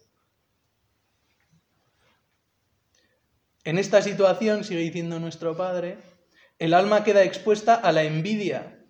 En 3.64 3.78
esta 3.78 4.00
situación, 4.02 4.64
sigue 4.64 4.80
diciendo 4.80 5.18
nuestro 5.18 5.56
Padre, 5.56 5.98
el 6.58 6.74
alma 6.74 7.04
queda 7.04 7.22
expuesta 7.22 7.74
a 7.74 7.92
la 7.92 8.02
envidia 8.02 8.84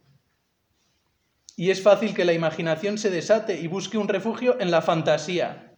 y 1.56 1.70
es 1.70 1.82
fácil 1.82 2.14
que 2.14 2.24
la 2.24 2.32
imaginación 2.32 2.98
se 2.98 3.10
desate 3.10 3.60
y 3.60 3.66
busque 3.66 3.98
un 3.98 4.08
refugio 4.08 4.60
en 4.60 4.70
la 4.70 4.80
fantasía. 4.80 5.76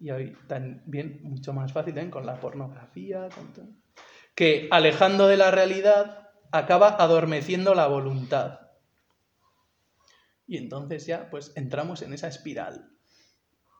Y 0.00 0.10
hoy 0.10 0.36
también 0.48 1.20
mucho 1.22 1.52
más 1.52 1.72
fácil 1.72 1.96
¿eh? 1.98 2.10
con 2.10 2.24
la 2.24 2.40
pornografía, 2.40 3.28
que 4.34 4.68
alejando 4.70 5.28
de 5.28 5.36
la 5.36 5.50
realidad 5.50 6.30
acaba 6.50 6.96
adormeciendo 6.98 7.74
la 7.74 7.86
voluntad. 7.86 8.60
Y 10.46 10.56
entonces 10.56 11.06
ya 11.06 11.28
pues 11.30 11.52
entramos 11.56 12.02
en 12.02 12.14
esa 12.14 12.28
espiral 12.28 12.92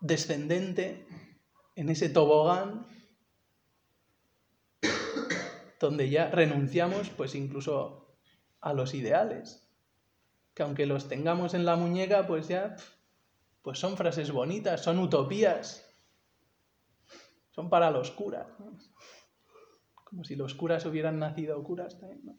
descendente, 0.02 1.06
en 1.76 1.88
ese 1.88 2.08
tobogán 2.10 2.86
donde 5.82 6.08
ya 6.08 6.30
renunciamos 6.30 7.10
pues 7.10 7.34
incluso 7.34 8.16
a 8.60 8.72
los 8.72 8.94
ideales, 8.94 9.68
que 10.54 10.62
aunque 10.62 10.86
los 10.86 11.08
tengamos 11.08 11.52
en 11.54 11.66
la 11.66 11.76
muñeca, 11.76 12.26
pues 12.26 12.48
ya 12.48 12.76
pues 13.62 13.78
son 13.78 13.96
frases 13.96 14.30
bonitas, 14.30 14.82
son 14.82 14.98
utopías, 14.98 15.84
son 17.50 17.68
para 17.68 17.90
los 17.90 18.10
curas, 18.12 18.46
como 20.04 20.24
si 20.24 20.36
los 20.36 20.54
curas 20.54 20.86
hubieran 20.86 21.18
nacido 21.18 21.62
curas 21.62 21.98
también. 21.98 22.38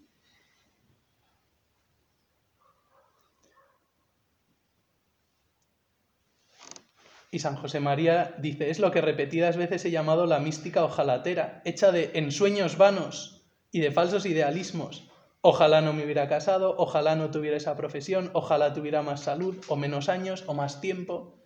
Y 7.34 7.40
San 7.40 7.56
José 7.56 7.80
María 7.80 8.36
dice, 8.38 8.70
es 8.70 8.78
lo 8.78 8.92
que 8.92 9.02
repetidas 9.02 9.58
veces 9.58 9.84
he 9.86 9.90
llamado 9.90 10.28
la 10.28 10.38
mística 10.38 10.84
ojalatera, 10.84 11.64
hecha 11.66 11.92
de 11.92 12.12
ensueños 12.14 12.78
vanos 12.78 13.42
y 13.72 13.80
de 13.80 13.90
falsos 13.90 14.28
idealismos. 14.28 15.10
Ojalá 15.42 15.82
no 15.82 15.94
me 15.94 16.04
hubiera 16.04 16.30
casado, 16.30 16.76
ojalá 16.78 17.16
no 17.16 17.32
tuviera 17.32 17.58
esa 17.58 17.76
profesión, 17.76 18.30
ojalá 18.34 18.72
tuviera 18.76 19.02
más 19.02 19.22
salud 19.22 19.58
o 19.68 19.76
menos 19.76 20.10
años 20.10 20.44
o 20.46 20.54
más 20.54 20.80
tiempo. 20.80 21.40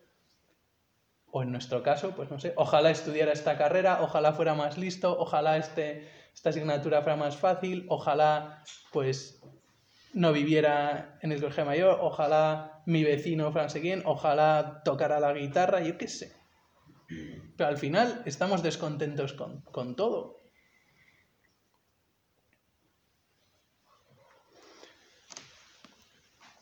O 1.32 1.42
en 1.42 1.54
nuestro 1.54 1.84
caso, 1.84 2.12
pues 2.18 2.30
no 2.30 2.38
sé, 2.38 2.52
ojalá 2.58 2.92
estudiara 2.92 3.32
esta 3.32 3.58
carrera, 3.58 4.00
ojalá 4.02 4.34
fuera 4.34 4.56
más 4.56 4.78
listo, 4.78 5.18
ojalá 5.18 5.56
este, 5.56 6.10
esta 6.34 6.50
asignatura 6.50 7.02
fuera 7.02 7.16
más 7.16 7.38
fácil, 7.38 7.86
ojalá 7.88 8.62
pues 8.92 9.42
no 10.18 10.34
viviera 10.34 11.20
en 11.22 11.32
el 11.32 11.40
colegio 11.40 11.64
mayor, 11.64 12.00
ojalá 12.02 12.82
mi 12.88 13.04
vecino 13.04 13.52
fuera 13.52 13.68
quién, 13.68 14.02
ojalá 14.04 14.82
tocara 14.84 15.20
la 15.20 15.32
guitarra, 15.32 15.82
yo 15.82 15.96
qué 16.00 16.08
sé. 16.08 16.36
Pero 17.56 17.70
al 17.70 17.78
final 17.78 18.24
estamos 18.26 18.64
descontentos 18.64 19.34
con, 19.34 19.62
con 19.62 19.96
todo. 19.96 20.42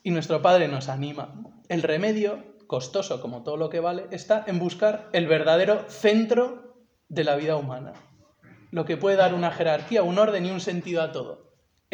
Y 0.02 0.10
nuestro 0.10 0.42
Padre 0.42 0.68
nos 0.68 0.90
anima. 0.90 1.42
El 1.70 1.82
remedio, 1.82 2.58
costoso 2.66 3.22
como 3.22 3.42
todo 3.42 3.56
lo 3.56 3.70
que 3.70 3.80
vale, 3.80 4.06
está 4.10 4.44
en 4.46 4.58
buscar 4.58 5.08
el 5.14 5.26
verdadero 5.26 5.88
centro 5.88 6.76
de 7.08 7.24
la 7.24 7.36
vida 7.36 7.56
humana. 7.56 7.94
Lo 8.70 8.84
que 8.84 8.98
puede 8.98 9.16
dar 9.16 9.32
una 9.32 9.50
jerarquía, 9.50 10.02
un 10.02 10.18
orden 10.18 10.44
y 10.44 10.50
un 10.50 10.60
sentido 10.60 11.00
a 11.00 11.10
todo 11.10 11.45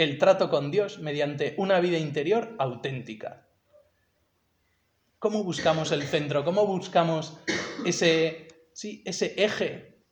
el 0.03 0.19
trato 0.19 0.51
con 0.51 0.71
Dios 0.71 0.99
mediante 0.99 1.55
una 1.59 1.81
vida 1.81 1.99
interior 1.99 2.55
auténtica. 2.59 3.47
¿Cómo 5.19 5.45
buscamos 5.45 5.93
el 5.93 6.03
centro? 6.03 6.45
¿Cómo 6.45 6.67
buscamos 6.67 7.38
ese, 7.87 8.49
sí, 8.73 9.03
ese 9.07 9.35
eje 9.37 10.05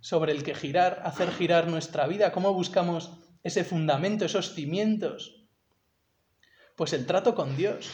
sobre 0.00 0.32
el 0.32 0.42
que 0.42 0.54
girar, 0.54 1.00
hacer 1.04 1.30
girar 1.32 1.68
nuestra 1.68 2.06
vida? 2.06 2.32
¿Cómo 2.32 2.52
buscamos 2.52 3.12
ese 3.42 3.64
fundamento, 3.64 4.26
esos 4.26 4.54
cimientos? 4.54 5.46
Pues 6.76 6.92
el 6.92 7.06
trato 7.06 7.34
con 7.34 7.56
Dios. 7.56 7.90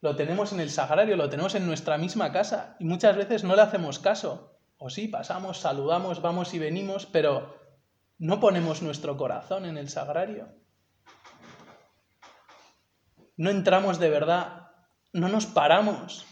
Lo 0.00 0.16
tenemos 0.16 0.52
en 0.52 0.60
el 0.60 0.70
sagrario, 0.70 1.16
lo 1.16 1.28
tenemos 1.28 1.54
en 1.54 1.66
nuestra 1.66 1.98
misma 1.98 2.32
casa 2.32 2.76
y 2.80 2.84
muchas 2.84 3.16
veces 3.16 3.44
no 3.44 3.54
le 3.54 3.62
hacemos 3.62 3.98
caso. 3.98 4.58
O 4.78 4.90
sí, 4.90 5.06
pasamos, 5.06 5.58
saludamos, 5.58 6.22
vamos 6.22 6.54
y 6.54 6.58
venimos, 6.58 7.06
pero 7.06 7.61
no 8.22 8.38
ponemos 8.38 8.82
nuestro 8.82 9.16
corazón 9.16 9.64
en 9.64 9.76
el 9.76 9.88
sagrario. 9.88 10.48
No 13.36 13.50
entramos 13.50 13.98
de 13.98 14.10
verdad, 14.10 14.70
no 15.12 15.28
nos 15.28 15.46
paramos. 15.46 16.24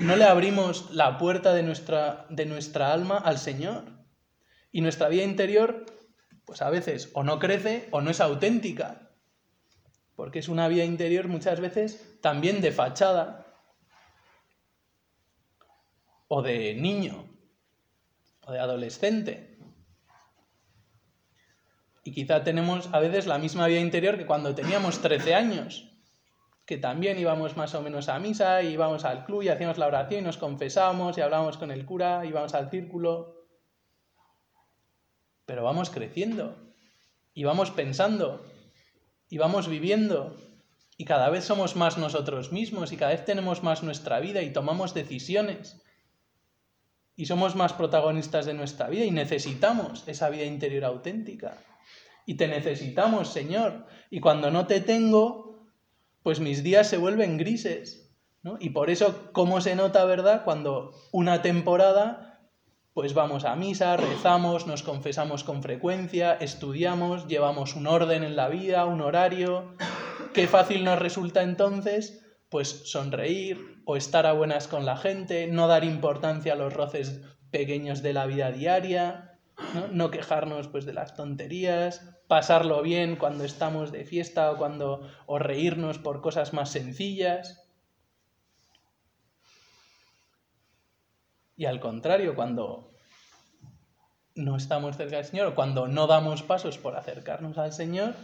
No 0.00 0.16
le 0.16 0.24
abrimos 0.24 0.90
la 0.90 1.16
puerta 1.16 1.54
de 1.54 1.62
nuestra, 1.62 2.26
de 2.28 2.44
nuestra 2.44 2.92
alma 2.92 3.18
al 3.18 3.38
Señor. 3.38 3.84
Y 4.72 4.80
nuestra 4.80 5.08
vida 5.08 5.22
interior, 5.22 5.86
pues 6.44 6.60
a 6.60 6.70
veces 6.70 7.08
o 7.14 7.22
no 7.22 7.38
crece 7.38 7.86
o 7.92 8.00
no 8.00 8.10
es 8.10 8.20
auténtica. 8.20 9.12
Porque 10.16 10.40
es 10.40 10.48
una 10.48 10.66
vida 10.66 10.82
interior 10.82 11.28
muchas 11.28 11.60
veces 11.60 12.18
también 12.20 12.60
de 12.60 12.72
fachada. 12.72 13.46
O 16.26 16.42
de 16.42 16.74
niño. 16.74 17.28
O 18.40 18.50
de 18.50 18.58
adolescente. 18.58 19.55
Y 22.06 22.12
quizá 22.12 22.44
tenemos 22.44 22.88
a 22.92 23.00
veces 23.00 23.26
la 23.26 23.36
misma 23.36 23.66
vida 23.66 23.80
interior 23.80 24.16
que 24.16 24.26
cuando 24.26 24.54
teníamos 24.54 25.02
13 25.02 25.34
años, 25.34 25.90
que 26.64 26.78
también 26.78 27.18
íbamos 27.18 27.56
más 27.56 27.74
o 27.74 27.82
menos 27.82 28.08
a 28.08 28.20
misa, 28.20 28.62
íbamos 28.62 29.04
al 29.04 29.24
club 29.24 29.42
y 29.42 29.48
hacíamos 29.48 29.76
la 29.76 29.88
oración 29.88 30.20
y 30.20 30.24
nos 30.24 30.36
confesábamos 30.36 31.18
y 31.18 31.20
hablábamos 31.20 31.58
con 31.58 31.72
el 31.72 31.84
cura, 31.84 32.24
íbamos 32.24 32.54
al 32.54 32.70
círculo. 32.70 33.48
Pero 35.46 35.64
vamos 35.64 35.90
creciendo 35.90 36.56
y 37.34 37.42
vamos 37.42 37.72
pensando 37.72 38.46
y 39.28 39.38
vamos 39.38 39.66
viviendo 39.66 40.36
y 40.96 41.06
cada 41.06 41.28
vez 41.28 41.44
somos 41.44 41.74
más 41.74 41.98
nosotros 41.98 42.52
mismos 42.52 42.92
y 42.92 42.96
cada 42.96 43.10
vez 43.10 43.24
tenemos 43.24 43.64
más 43.64 43.82
nuestra 43.82 44.20
vida 44.20 44.42
y 44.42 44.52
tomamos 44.52 44.94
decisiones 44.94 45.82
y 47.16 47.26
somos 47.26 47.56
más 47.56 47.72
protagonistas 47.72 48.46
de 48.46 48.54
nuestra 48.54 48.88
vida 48.88 49.04
y 49.04 49.10
necesitamos 49.10 50.06
esa 50.06 50.30
vida 50.30 50.44
interior 50.44 50.84
auténtica. 50.84 51.58
Y 52.26 52.34
te 52.34 52.48
necesitamos, 52.48 53.32
Señor. 53.32 53.86
Y 54.10 54.20
cuando 54.20 54.50
no 54.50 54.66
te 54.66 54.80
tengo, 54.80 55.64
pues 56.22 56.40
mis 56.40 56.64
días 56.64 56.88
se 56.88 56.96
vuelven 56.96 57.38
grises. 57.38 58.12
¿no? 58.42 58.56
Y 58.60 58.70
por 58.70 58.90
eso, 58.90 59.30
¿cómo 59.32 59.60
se 59.60 59.76
nota, 59.76 60.04
verdad? 60.04 60.42
Cuando 60.44 60.92
una 61.12 61.40
temporada, 61.40 62.50
pues 62.94 63.14
vamos 63.14 63.44
a 63.44 63.54
misa, 63.54 63.96
rezamos, 63.96 64.66
nos 64.66 64.82
confesamos 64.82 65.44
con 65.44 65.62
frecuencia, 65.62 66.34
estudiamos, 66.34 67.28
llevamos 67.28 67.76
un 67.76 67.86
orden 67.86 68.24
en 68.24 68.34
la 68.34 68.48
vida, 68.48 68.86
un 68.86 69.02
horario. 69.02 69.76
Qué 70.34 70.48
fácil 70.48 70.82
nos 70.82 70.98
resulta 70.98 71.42
entonces, 71.42 72.26
pues 72.48 72.90
sonreír 72.90 73.82
o 73.84 73.96
estar 73.96 74.26
a 74.26 74.32
buenas 74.32 74.66
con 74.66 74.84
la 74.84 74.96
gente, 74.96 75.46
no 75.46 75.68
dar 75.68 75.84
importancia 75.84 76.54
a 76.54 76.56
los 76.56 76.72
roces 76.72 77.20
pequeños 77.52 78.02
de 78.02 78.12
la 78.12 78.26
vida 78.26 78.50
diaria, 78.50 79.38
no, 79.74 79.88
no 79.88 80.10
quejarnos 80.10 80.66
pues 80.68 80.84
de 80.86 80.92
las 80.92 81.14
tonterías, 81.14 82.15
pasarlo 82.28 82.82
bien 82.82 83.16
cuando 83.16 83.44
estamos 83.44 83.92
de 83.92 84.04
fiesta 84.04 84.50
o 84.50 84.56
cuando 84.56 85.08
o 85.26 85.38
reírnos 85.38 85.98
por 85.98 86.20
cosas 86.20 86.52
más 86.52 86.70
sencillas. 86.70 87.68
Y 91.56 91.64
al 91.64 91.80
contrario, 91.80 92.34
cuando 92.34 92.92
no 94.34 94.56
estamos 94.56 94.96
cerca 94.96 95.16
del 95.16 95.24
Señor 95.24 95.46
o 95.48 95.54
cuando 95.54 95.88
no 95.88 96.06
damos 96.06 96.42
pasos 96.42 96.76
por 96.76 96.96
acercarnos 96.96 97.56
al 97.56 97.72
Señor, 97.72 98.14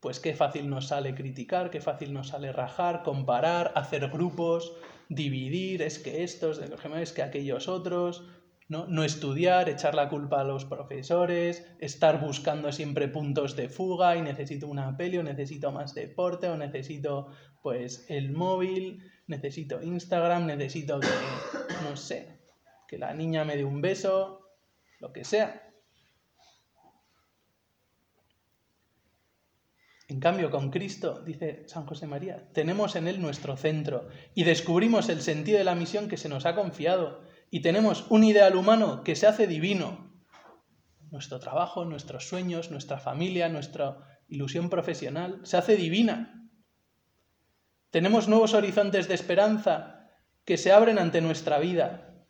pues 0.00 0.20
qué 0.20 0.34
fácil 0.34 0.68
nos 0.68 0.88
sale 0.88 1.14
criticar, 1.14 1.70
qué 1.70 1.80
fácil 1.80 2.12
nos 2.12 2.28
sale 2.28 2.52
rajar, 2.52 3.02
comparar, 3.02 3.72
hacer 3.74 4.08
grupos, 4.08 4.72
dividir, 5.08 5.82
es 5.82 5.98
que 5.98 6.24
estos, 6.24 6.60
es 6.60 7.12
que 7.12 7.22
aquellos 7.22 7.68
otros, 7.68 8.24
¿no? 8.68 9.04
estudiar, 9.04 9.68
echar 9.68 9.94
la 9.94 10.08
culpa 10.08 10.40
a 10.40 10.44
los 10.44 10.64
profesores, 10.64 11.66
estar 11.78 12.20
buscando 12.20 12.72
siempre 12.72 13.08
puntos 13.08 13.54
de 13.54 13.68
fuga 13.68 14.16
y 14.16 14.22
necesito 14.22 14.66
una 14.66 14.96
peli 14.96 15.18
o 15.18 15.22
necesito 15.22 15.70
más 15.70 15.94
deporte 15.94 16.48
o 16.48 16.56
necesito 16.56 17.28
pues 17.62 18.06
el 18.08 18.32
móvil, 18.32 19.02
necesito 19.26 19.82
Instagram, 19.82 20.46
necesito 20.46 21.00
que, 21.00 21.08
no 21.88 21.96
sé, 21.96 22.40
que 22.88 22.98
la 22.98 23.14
niña 23.14 23.44
me 23.44 23.56
dé 23.56 23.64
un 23.64 23.80
beso, 23.80 24.50
lo 25.00 25.12
que 25.12 25.24
sea. 25.24 25.62
En 30.08 30.20
cambio, 30.20 30.52
con 30.52 30.70
Cristo, 30.70 31.20
dice 31.24 31.64
San 31.66 31.84
José 31.84 32.06
María, 32.06 32.48
tenemos 32.52 32.94
en 32.94 33.08
Él 33.08 33.20
nuestro 33.20 33.56
centro 33.56 34.08
y 34.34 34.44
descubrimos 34.44 35.08
el 35.08 35.20
sentido 35.20 35.58
de 35.58 35.64
la 35.64 35.74
misión 35.74 36.08
que 36.08 36.16
se 36.16 36.28
nos 36.28 36.46
ha 36.46 36.54
confiado 36.54 37.22
y 37.50 37.60
tenemos 37.60 38.06
un 38.10 38.24
ideal 38.24 38.56
humano 38.56 39.02
que 39.04 39.16
se 39.16 39.26
hace 39.26 39.46
divino. 39.46 40.12
Nuestro 41.10 41.38
trabajo, 41.38 41.84
nuestros 41.84 42.28
sueños, 42.28 42.70
nuestra 42.70 42.98
familia, 42.98 43.48
nuestra 43.48 44.20
ilusión 44.28 44.68
profesional 44.68 45.40
se 45.44 45.56
hace 45.56 45.76
divina. 45.76 46.50
Tenemos 47.90 48.28
nuevos 48.28 48.54
horizontes 48.54 49.08
de 49.08 49.14
esperanza 49.14 50.10
que 50.44 50.56
se 50.56 50.72
abren 50.72 50.98
ante 50.98 51.20
nuestra 51.20 51.58
vida 51.58 52.24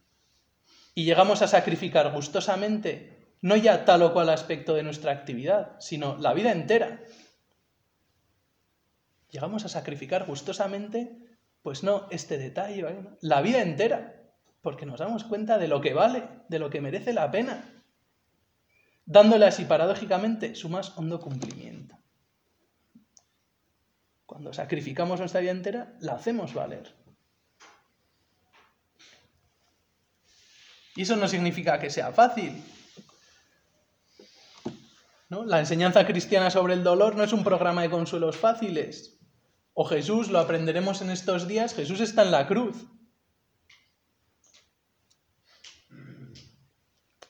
y 0.94 1.04
llegamos 1.04 1.42
a 1.42 1.48
sacrificar 1.48 2.12
gustosamente 2.12 3.16
no 3.40 3.56
ya 3.56 3.84
tal 3.84 4.02
o 4.02 4.12
cual 4.12 4.30
aspecto 4.30 4.74
de 4.74 4.82
nuestra 4.82 5.12
actividad, 5.12 5.76
sino 5.78 6.16
la 6.16 6.34
vida 6.34 6.52
entera. 6.52 7.02
Llegamos 9.30 9.64
a 9.64 9.68
sacrificar 9.68 10.26
gustosamente, 10.26 11.16
pues 11.62 11.82
no 11.82 12.08
este 12.10 12.38
detalle, 12.38 12.84
la 13.20 13.42
vida 13.42 13.60
entera 13.60 14.15
porque 14.66 14.84
nos 14.84 14.98
damos 14.98 15.22
cuenta 15.22 15.58
de 15.58 15.68
lo 15.68 15.80
que 15.80 15.94
vale, 15.94 16.24
de 16.48 16.58
lo 16.58 16.70
que 16.70 16.80
merece 16.80 17.12
la 17.12 17.30
pena, 17.30 17.72
dándole 19.04 19.46
así 19.46 19.64
paradójicamente 19.64 20.56
su 20.56 20.68
más 20.68 20.98
hondo 20.98 21.20
cumplimiento. 21.20 21.96
Cuando 24.26 24.52
sacrificamos 24.52 25.20
nuestra 25.20 25.40
vida 25.40 25.52
entera, 25.52 25.94
la 26.00 26.14
hacemos 26.14 26.52
valer. 26.52 26.92
Y 30.96 31.02
eso 31.02 31.14
no 31.14 31.28
significa 31.28 31.78
que 31.78 31.88
sea 31.88 32.10
fácil. 32.10 32.60
¿No? 35.28 35.44
La 35.44 35.60
enseñanza 35.60 36.04
cristiana 36.08 36.50
sobre 36.50 36.74
el 36.74 36.82
dolor 36.82 37.14
no 37.14 37.22
es 37.22 37.32
un 37.32 37.44
programa 37.44 37.82
de 37.82 37.90
consuelos 37.90 38.36
fáciles. 38.36 39.16
O 39.74 39.84
Jesús, 39.84 40.28
lo 40.28 40.40
aprenderemos 40.40 41.02
en 41.02 41.10
estos 41.10 41.46
días, 41.46 41.72
Jesús 41.72 42.00
está 42.00 42.22
en 42.22 42.32
la 42.32 42.48
cruz. 42.48 42.95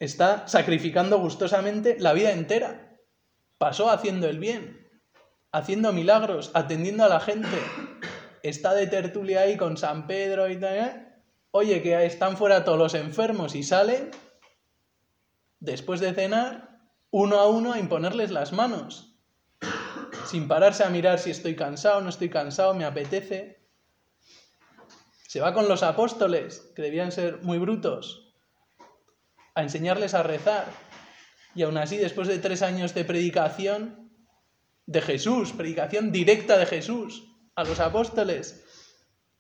Está 0.01 0.47
sacrificando 0.49 1.19
gustosamente 1.19 1.97
la 1.99 2.13
vida 2.13 2.33
entera. 2.33 2.99
Pasó 3.59 3.91
haciendo 3.91 4.29
el 4.29 4.39
bien, 4.39 4.89
haciendo 5.53 5.93
milagros, 5.93 6.51
atendiendo 6.55 7.05
a 7.05 7.09
la 7.09 7.21
gente. 7.21 7.59
Está 8.43 8.75
de 8.75 8.87
tertulia 8.87 9.43
ahí 9.43 9.57
con 9.57 9.77
San 9.77 10.07
Pedro 10.07 10.49
y 10.49 10.61
tal. 10.61 10.77
¿eh? 10.77 11.07
Oye, 11.51 11.83
que 11.83 12.05
están 12.05 12.37
fuera 12.37 12.65
todos 12.65 12.79
los 12.79 12.95
enfermos 12.95 13.55
y 13.55 13.63
salen, 13.63 14.11
después 15.59 16.01
de 16.01 16.13
cenar, 16.13 16.81
uno 17.11 17.39
a 17.39 17.49
uno 17.49 17.73
a 17.73 17.79
imponerles 17.79 18.31
las 18.31 18.53
manos, 18.53 19.17
sin 20.27 20.49
pararse 20.49 20.85
a 20.85 20.91
mirar 20.91 21.19
si 21.19 21.31
estoy 21.31 21.57
cansado, 21.57 22.03
no 22.03 22.11
estoy 22.11 22.29
cansado, 22.29 22.75
me 22.75 22.85
apetece. 22.85 23.65
Se 25.27 25.41
va 25.41 25.55
con 25.55 25.69
los 25.69 25.83
apóstoles, 25.83 26.73
que 26.77 26.83
debían 26.83 27.11
ser 27.11 27.43
muy 27.43 27.59
brutos, 27.59 28.26
a 29.57 29.63
enseñarles 29.63 30.15
a 30.15 30.23
rezar. 30.23 30.67
Y 31.57 31.63
aún 31.63 31.79
así, 31.79 31.97
después 31.97 32.29
de 32.29 32.39
tres 32.39 32.63
años 32.63 32.95
de 32.95 33.05
predicación 33.05 34.13
de 34.85 35.01
Jesús, 35.01 35.53
predicación 35.53 36.13
directa 36.13 36.59
de 36.59 36.67
Jesús 36.67 37.25
a 37.57 37.65
los 37.65 37.81
apóstoles, 37.81 38.63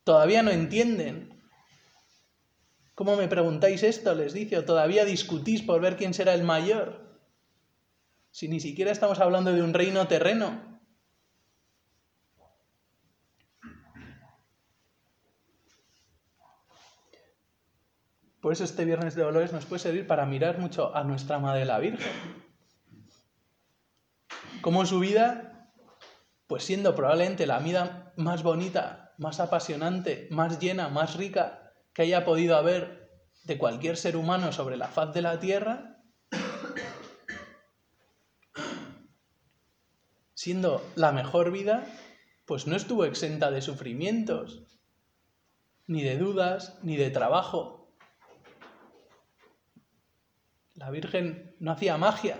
todavía 0.02 0.42
no 0.42 0.50
entienden. 0.50 1.38
¿Cómo 2.94 3.14
me 3.16 3.28
preguntáis 3.28 3.82
esto? 3.82 4.14
Les 4.14 4.32
dice, 4.32 4.56
o 4.56 4.64
todavía 4.64 5.04
discutís 5.04 5.62
por 5.62 5.82
ver 5.82 5.96
quién 5.96 6.14
será 6.14 6.32
el 6.32 6.42
mayor. 6.42 7.20
Si 8.30 8.48
ni 8.48 8.58
siquiera 8.58 8.90
estamos 8.90 9.20
hablando 9.20 9.52
de 9.52 9.62
un 9.62 9.74
reino 9.74 10.08
terreno, 10.08 10.65
Por 18.46 18.52
eso 18.52 18.62
este 18.62 18.84
Viernes 18.84 19.16
de 19.16 19.24
Dolores 19.24 19.52
nos 19.52 19.66
puede 19.66 19.80
servir 19.80 20.06
para 20.06 20.24
mirar 20.24 20.60
mucho 20.60 20.94
a 20.94 21.02
nuestra 21.02 21.40
Madre 21.40 21.64
la 21.64 21.80
Virgen. 21.80 22.12
Cómo 24.60 24.86
su 24.86 25.00
vida, 25.00 25.72
pues 26.46 26.62
siendo 26.62 26.94
probablemente 26.94 27.44
la 27.44 27.58
vida 27.58 28.12
más 28.14 28.44
bonita, 28.44 29.14
más 29.18 29.40
apasionante, 29.40 30.28
más 30.30 30.60
llena, 30.60 30.88
más 30.88 31.16
rica 31.16 31.72
que 31.92 32.02
haya 32.02 32.24
podido 32.24 32.54
haber 32.54 33.10
de 33.42 33.58
cualquier 33.58 33.96
ser 33.96 34.16
humano 34.16 34.52
sobre 34.52 34.76
la 34.76 34.86
faz 34.86 35.12
de 35.12 35.22
la 35.22 35.40
tierra, 35.40 35.98
siendo 40.34 40.88
la 40.94 41.10
mejor 41.10 41.50
vida, 41.50 41.84
pues 42.44 42.68
no 42.68 42.76
estuvo 42.76 43.04
exenta 43.06 43.50
de 43.50 43.60
sufrimientos, 43.60 44.62
ni 45.88 46.04
de 46.04 46.16
dudas, 46.16 46.78
ni 46.84 46.96
de 46.96 47.10
trabajo, 47.10 47.75
la 50.76 50.90
Virgen 50.90 51.56
no 51.58 51.72
hacía 51.72 51.96
magia. 51.96 52.36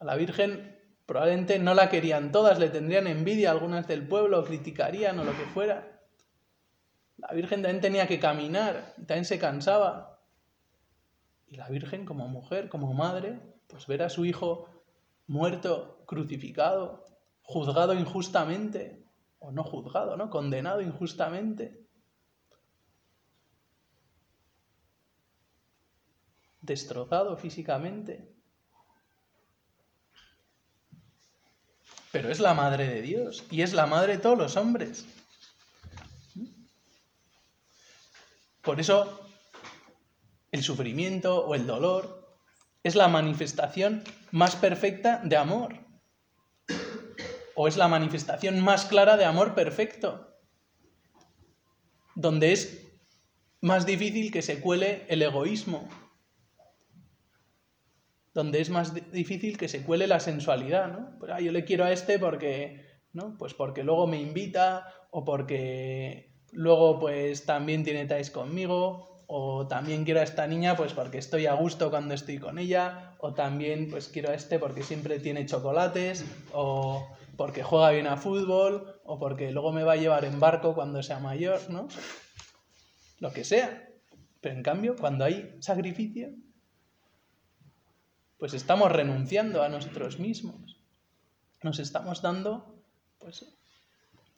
A 0.00 0.04
la 0.04 0.16
Virgen 0.16 0.76
probablemente 1.06 1.58
no 1.58 1.74
la 1.74 1.88
querían 1.90 2.32
todas, 2.32 2.58
le 2.58 2.70
tendrían 2.70 3.06
envidia 3.06 3.50
algunas 3.50 3.86
del 3.86 4.06
pueblo, 4.06 4.44
criticarían 4.44 5.18
o 5.18 5.24
lo 5.24 5.32
que 5.32 5.44
fuera. 5.44 6.02
La 7.18 7.32
Virgen 7.32 7.62
también 7.62 7.80
tenía 7.80 8.06
que 8.06 8.18
caminar, 8.18 8.94
también 8.96 9.24
se 9.24 9.38
cansaba. 9.38 10.20
Y 11.46 11.56
la 11.56 11.68
Virgen 11.68 12.04
como 12.04 12.28
mujer, 12.28 12.68
como 12.68 12.92
madre, 12.94 13.40
pues 13.66 13.86
ver 13.86 14.02
a 14.02 14.10
su 14.10 14.24
hijo 14.24 14.68
muerto, 15.26 16.02
crucificado, 16.06 17.04
juzgado 17.42 17.94
injustamente, 17.94 19.04
o 19.38 19.50
no 19.50 19.64
juzgado, 19.64 20.16
¿no? 20.16 20.30
Condenado 20.30 20.80
injustamente. 20.80 21.87
Destrozado 26.68 27.36
físicamente. 27.36 28.32
Pero 32.12 32.30
es 32.30 32.38
la 32.38 32.54
madre 32.54 32.86
de 32.86 33.02
Dios 33.02 33.44
y 33.50 33.62
es 33.62 33.72
la 33.72 33.86
madre 33.86 34.16
de 34.16 34.22
todos 34.22 34.38
los 34.38 34.56
hombres. 34.56 35.04
Por 38.62 38.80
eso 38.80 39.26
el 40.52 40.62
sufrimiento 40.62 41.44
o 41.44 41.54
el 41.54 41.66
dolor 41.66 42.38
es 42.82 42.94
la 42.94 43.08
manifestación 43.08 44.04
más 44.30 44.56
perfecta 44.56 45.20
de 45.24 45.36
amor. 45.36 45.74
O 47.54 47.66
es 47.66 47.76
la 47.76 47.88
manifestación 47.88 48.60
más 48.60 48.86
clara 48.86 49.16
de 49.16 49.24
amor 49.24 49.54
perfecto. 49.54 50.38
Donde 52.14 52.52
es 52.52 52.86
más 53.60 53.84
difícil 53.84 54.30
que 54.30 54.42
se 54.42 54.60
cuele 54.60 55.04
el 55.08 55.22
egoísmo, 55.22 55.88
donde 58.38 58.60
es 58.60 58.70
más 58.70 58.94
difícil 59.10 59.58
que 59.58 59.66
se 59.66 59.82
cuele 59.82 60.06
la 60.06 60.20
sensualidad, 60.20 60.92
¿no? 60.92 61.18
Pues, 61.18 61.32
ah, 61.34 61.40
yo 61.40 61.50
le 61.50 61.64
quiero 61.64 61.84
a 61.84 61.90
este 61.90 62.20
porque, 62.20 62.86
¿no? 63.12 63.36
Pues 63.36 63.52
porque 63.52 63.82
luego 63.82 64.06
me 64.06 64.20
invita 64.20 64.86
o 65.10 65.24
porque 65.24 66.36
luego 66.52 67.00
pues 67.00 67.46
también 67.46 67.82
tiene 67.82 68.06
tais 68.06 68.30
conmigo 68.30 69.24
o 69.26 69.66
también 69.66 70.04
quiero 70.04 70.20
a 70.20 70.22
esta 70.22 70.46
niña 70.46 70.76
pues 70.76 70.92
porque 70.92 71.18
estoy 71.18 71.46
a 71.46 71.54
gusto 71.54 71.90
cuando 71.90 72.14
estoy 72.14 72.38
con 72.38 72.60
ella 72.60 73.16
o 73.18 73.34
también 73.34 73.90
pues 73.90 74.06
quiero 74.06 74.30
a 74.30 74.34
este 74.34 74.60
porque 74.60 74.84
siempre 74.84 75.18
tiene 75.18 75.44
chocolates 75.44 76.24
o 76.52 77.08
porque 77.36 77.64
juega 77.64 77.90
bien 77.90 78.06
a 78.06 78.16
fútbol 78.16 79.00
o 79.02 79.18
porque 79.18 79.50
luego 79.50 79.72
me 79.72 79.82
va 79.82 79.94
a 79.94 79.96
llevar 79.96 80.24
en 80.24 80.38
barco 80.38 80.76
cuando 80.76 81.02
sea 81.02 81.18
mayor, 81.18 81.58
¿no? 81.70 81.88
Lo 83.18 83.32
que 83.32 83.42
sea. 83.42 83.88
Pero 84.40 84.54
en 84.54 84.62
cambio, 84.62 84.94
cuando 84.94 85.24
hay 85.24 85.56
sacrificio, 85.58 86.28
pues 88.38 88.54
estamos 88.54 88.90
renunciando 88.92 89.62
a 89.62 89.68
nosotros 89.68 90.18
mismos. 90.18 90.80
Nos 91.62 91.78
estamos 91.78 92.22
dando, 92.22 92.82
pues, 93.18 93.44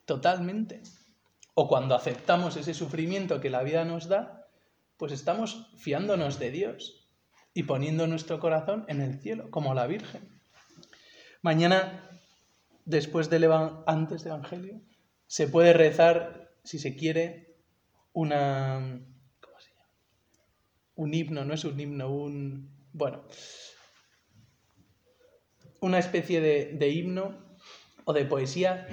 totalmente. 0.06 0.82
O 1.54 1.68
cuando 1.68 1.94
aceptamos 1.94 2.56
ese 2.56 2.74
sufrimiento 2.74 3.40
que 3.40 3.50
la 3.50 3.62
vida 3.62 3.84
nos 3.84 4.08
da, 4.08 4.48
pues 4.96 5.12
estamos 5.12 5.70
fiándonos 5.76 6.38
de 6.38 6.50
Dios 6.50 7.08
y 7.52 7.64
poniendo 7.64 8.06
nuestro 8.06 8.40
corazón 8.40 8.84
en 8.88 9.00
el 9.00 9.20
cielo, 9.20 9.50
como 9.50 9.74
la 9.74 9.86
Virgen. 9.86 10.40
Mañana, 11.42 12.08
después 12.84 13.28
del 13.28 13.50
antes 13.86 14.24
del 14.24 14.32
Evangelio, 14.32 14.80
se 15.26 15.46
puede 15.46 15.72
rezar, 15.72 16.52
si 16.64 16.78
se 16.78 16.96
quiere, 16.96 17.56
una, 18.12 19.00
un 20.96 21.14
himno, 21.14 21.44
no 21.44 21.54
es 21.54 21.64
un 21.64 21.78
himno, 21.78 22.10
un... 22.10 22.70
Bueno, 22.92 23.24
una 25.80 25.98
especie 25.98 26.40
de, 26.40 26.88
himno 26.88 27.34
o 28.04 28.12
de 28.12 28.24
poesía 28.24 28.86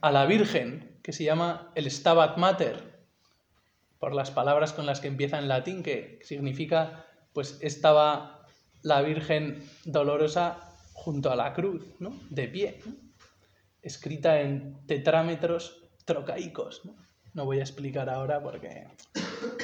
a 0.00 0.12
la 0.12 0.26
Virgen, 0.26 0.98
que 1.02 1.12
se 1.12 1.24
llama 1.24 1.72
el 1.74 1.90
Stabat 1.90 2.36
Mater, 2.36 2.96
por 3.98 4.14
las 4.14 4.30
palabras 4.30 4.72
con 4.72 4.86
las 4.86 5.00
que 5.00 5.08
empieza 5.08 5.38
en 5.38 5.48
latín, 5.48 5.82
que 5.82 6.18
significa, 6.22 7.06
pues 7.32 7.58
estaba 7.60 8.46
la 8.82 9.02
Virgen 9.02 9.62
dolorosa 9.84 10.74
junto 10.92 11.30
a 11.30 11.36
la 11.36 11.52
cruz, 11.54 11.84
¿no? 11.98 12.18
de 12.30 12.48
pie, 12.48 12.80
escrita 13.82 14.40
en 14.40 14.86
tetrámetros 14.86 15.82
trocaicos. 16.04 16.82
¿no? 17.34 17.44
voy 17.44 17.58
a 17.58 17.62
explicar 17.62 18.08
ahora 18.08 18.42
porque 18.42 18.86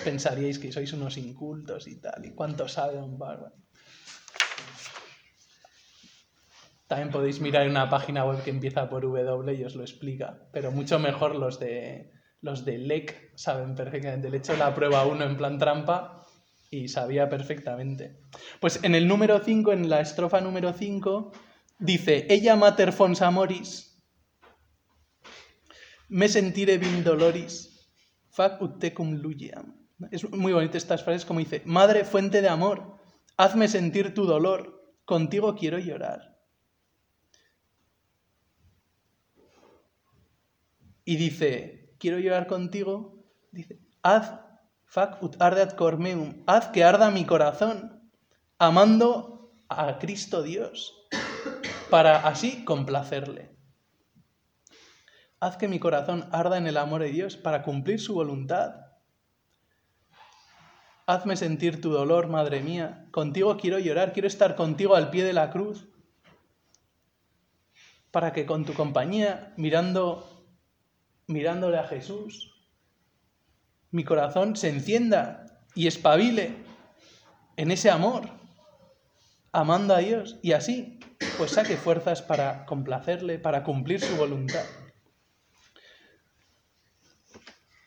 pensaríais 0.05 0.59
que 0.59 0.73
sois 0.73 0.93
unos 0.93 1.17
incultos 1.17 1.89
y 1.89 1.97
tal, 1.97 2.25
y 2.25 2.31
cuánto 2.33 2.69
sabe 2.69 2.99
un 2.99 3.19
bárbaro. 3.19 3.55
También 6.93 7.11
podéis 7.11 7.41
mirar 7.41 7.63
en 7.63 7.71
una 7.71 7.89
página 7.89 8.23
web 8.27 8.43
que 8.43 8.51
empieza 8.51 8.91
por 8.91 9.01
W 9.01 9.55
y 9.55 9.65
os 9.65 9.75
lo 9.75 9.83
explica, 9.83 10.47
pero 10.53 10.71
mucho 10.71 10.99
mejor 10.99 11.35
los 11.35 11.59
de 11.59 12.13
los 12.43 12.67
de 12.67 12.77
LEC 12.77 13.33
saben 13.35 13.75
perfectamente. 13.75 14.29
Le 14.29 14.37
he 14.37 14.41
hecho 14.41 14.55
la 14.59 14.75
prueba 14.75 15.07
uno 15.07 15.25
en 15.25 15.39
plan 15.39 15.57
trampa 15.57 16.27
y 16.71 16.89
sabía 16.89 17.31
perfectamente. 17.31 18.21
Pues 18.61 18.85
en 18.85 18.95
el 18.95 19.09
número 19.09 19.39
5, 19.39 19.73
en 19.73 19.89
la 19.89 20.03
estrofa 20.03 20.43
número 20.43 20.75
5, 20.75 21.33
dice, 21.79 22.27
ella 22.29 22.57
mater 22.57 22.93
fons 22.93 23.23
amoris, 23.23 23.99
me 26.11 26.29
sentire 26.29 26.77
vin 26.77 27.03
doloris, 27.03 27.89
fac 28.29 28.61
ut 28.61 28.79
tecum 28.81 29.15
lugiam. 29.15 29.89
Es 30.11 30.31
muy 30.31 30.53
bonito 30.53 30.77
estas 30.77 31.03
frases 31.03 31.25
como 31.25 31.41
dice, 31.41 31.63
Madre 31.65 32.05
fuente 32.05 32.43
de 32.43 32.51
amor, 32.51 32.99
hazme 33.39 33.67
sentir 33.67 34.13
tu 34.13 34.27
dolor, 34.27 34.93
contigo 35.07 35.57
quiero 35.57 35.79
llorar. 35.79 36.32
Y 41.13 41.17
dice, 41.17 41.95
quiero 41.99 42.19
llorar 42.19 42.47
contigo, 42.47 43.23
dice, 43.51 43.79
haz 44.03 44.33
fac 44.87 45.23
ut 45.23 45.37
cormeum, 45.77 46.43
haz 46.47 46.69
que 46.69 46.85
arda 46.85 47.11
mi 47.11 47.27
corazón, 47.27 48.11
amando 48.59 49.53
a 49.69 49.99
Cristo 49.99 50.43
Dios, 50.43 51.07
para 51.91 52.27
así 52.27 52.65
complacerle. 52.65 53.55
Haz 55.39 55.59
que 55.59 55.69
mi 55.69 55.79
corazón 55.79 56.31
arda 56.33 56.57
en 56.57 56.67
el 56.67 56.79
amor 56.79 57.03
de 57.03 57.11
Dios 57.11 57.37
para 57.37 57.63
cumplir 57.63 58.01
su 58.01 58.15
voluntad. 58.15 58.77
Hazme 61.05 61.37
sentir 61.37 61.83
tu 61.83 61.91
dolor, 61.91 62.29
madre 62.29 62.63
mía. 62.63 63.07
Contigo 63.11 63.59
quiero 63.59 63.79
llorar, 63.79 64.15
quiero 64.15 64.29
estar 64.29 64.57
contigo 64.57 64.95
al 64.97 65.11
pie 65.11 65.25
de 65.25 65.35
la 65.35 65.51
cruz. 65.51 65.91
Para 68.11 68.33
que 68.33 68.47
con 68.47 68.65
tu 68.65 68.73
compañía, 68.73 69.53
mirando, 69.59 70.42
mirándole 71.33 71.79
a 71.79 71.87
Jesús, 71.89 72.53
mi 73.91 74.05
corazón 74.05 74.57
se 74.57 74.69
encienda 74.69 75.47
y 75.75 75.87
espabile 75.87 76.55
en 77.57 77.71
ese 77.71 77.91
amor, 77.91 78.29
amando 79.53 79.95
a 79.95 79.99
Dios, 79.99 80.39
y 80.43 80.53
así, 80.53 80.99
pues 81.37 81.53
saque 81.53 81.77
fuerzas 81.77 82.23
para 82.23 82.65
complacerle, 82.67 83.39
para 83.39 83.63
cumplir 83.65 84.01
su 84.01 84.17
voluntad 84.17 84.65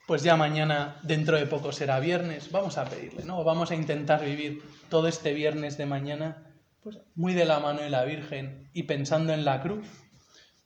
pues 0.05 0.21
ya 0.21 0.35
mañana, 0.35 0.99
dentro 1.03 1.37
de 1.37 1.47
poco 1.47 1.71
será 1.71 1.99
viernes, 1.99 2.51
vamos 2.51 2.77
a 2.77 2.85
pedirle, 2.85 3.23
¿no? 3.25 3.43
Vamos 3.43 3.71
a 3.71 3.75
intentar 3.75 4.23
vivir 4.23 4.61
todo 4.89 5.07
este 5.07 5.33
viernes 5.33 5.77
de 5.77 5.87
mañana, 5.87 6.55
pues 6.81 6.99
muy 7.15 7.33
de 7.33 7.45
la 7.45 7.59
mano 7.59 7.81
de 7.81 7.89
la 7.89 8.03
Virgen 8.05 8.69
y 8.73 8.83
pensando 8.83 9.33
en 9.33 9.45
la 9.45 9.61
cruz, 9.61 9.87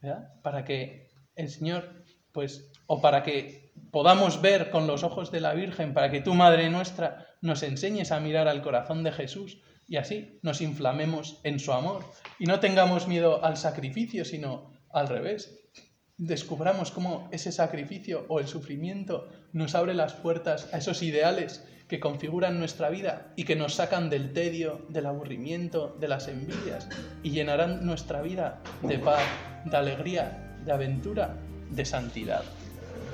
¿verdad? 0.01 0.33
Para 0.43 0.65
que 0.65 1.09
el 1.35 1.49
Señor, 1.49 2.03
pues, 2.33 2.68
o 2.91 3.01
para 3.01 3.21
que 3.21 3.71
podamos 3.91 4.41
ver 4.41 4.71
con 4.71 4.87
los 4.87 5.03
ojos 5.03 5.31
de 5.31 5.41
la 5.41 5.53
Virgen, 5.53 5.93
para 5.93 6.09
que 6.09 6.21
tu 6.21 6.33
Madre 6.33 6.71
nuestra 6.71 7.27
nos 7.39 7.61
enseñes 7.61 8.11
a 8.11 8.19
mirar 8.19 8.47
al 8.47 8.63
corazón 8.63 9.03
de 9.03 9.11
Jesús 9.11 9.61
y 9.87 9.97
así 9.97 10.39
nos 10.41 10.59
inflamemos 10.59 11.39
en 11.43 11.59
su 11.59 11.71
amor 11.71 12.03
y 12.39 12.45
no 12.45 12.59
tengamos 12.59 13.07
miedo 13.07 13.45
al 13.45 13.57
sacrificio, 13.57 14.25
sino 14.25 14.71
al 14.91 15.07
revés, 15.07 15.69
descubramos 16.17 16.89
cómo 16.89 17.29
ese 17.31 17.51
sacrificio 17.51 18.25
o 18.27 18.39
el 18.39 18.47
sufrimiento 18.47 19.29
nos 19.53 19.75
abre 19.75 19.93
las 19.93 20.13
puertas 20.13 20.67
a 20.73 20.79
esos 20.79 21.03
ideales 21.03 21.63
que 21.87 21.99
configuran 21.99 22.57
nuestra 22.57 22.89
vida 22.89 23.33
y 23.35 23.43
que 23.43 23.55
nos 23.55 23.75
sacan 23.75 24.09
del 24.09 24.33
tedio, 24.33 24.83
del 24.89 25.05
aburrimiento, 25.05 25.95
de 25.99 26.07
las 26.07 26.27
envidias 26.27 26.89
y 27.21 27.29
llenarán 27.29 27.85
nuestra 27.85 28.23
vida 28.23 28.63
de 28.81 28.97
paz, 28.97 29.21
de 29.65 29.77
alegría, 29.77 30.57
de 30.65 30.71
aventura, 30.71 31.37
de 31.69 31.85
santidad. 31.85 32.43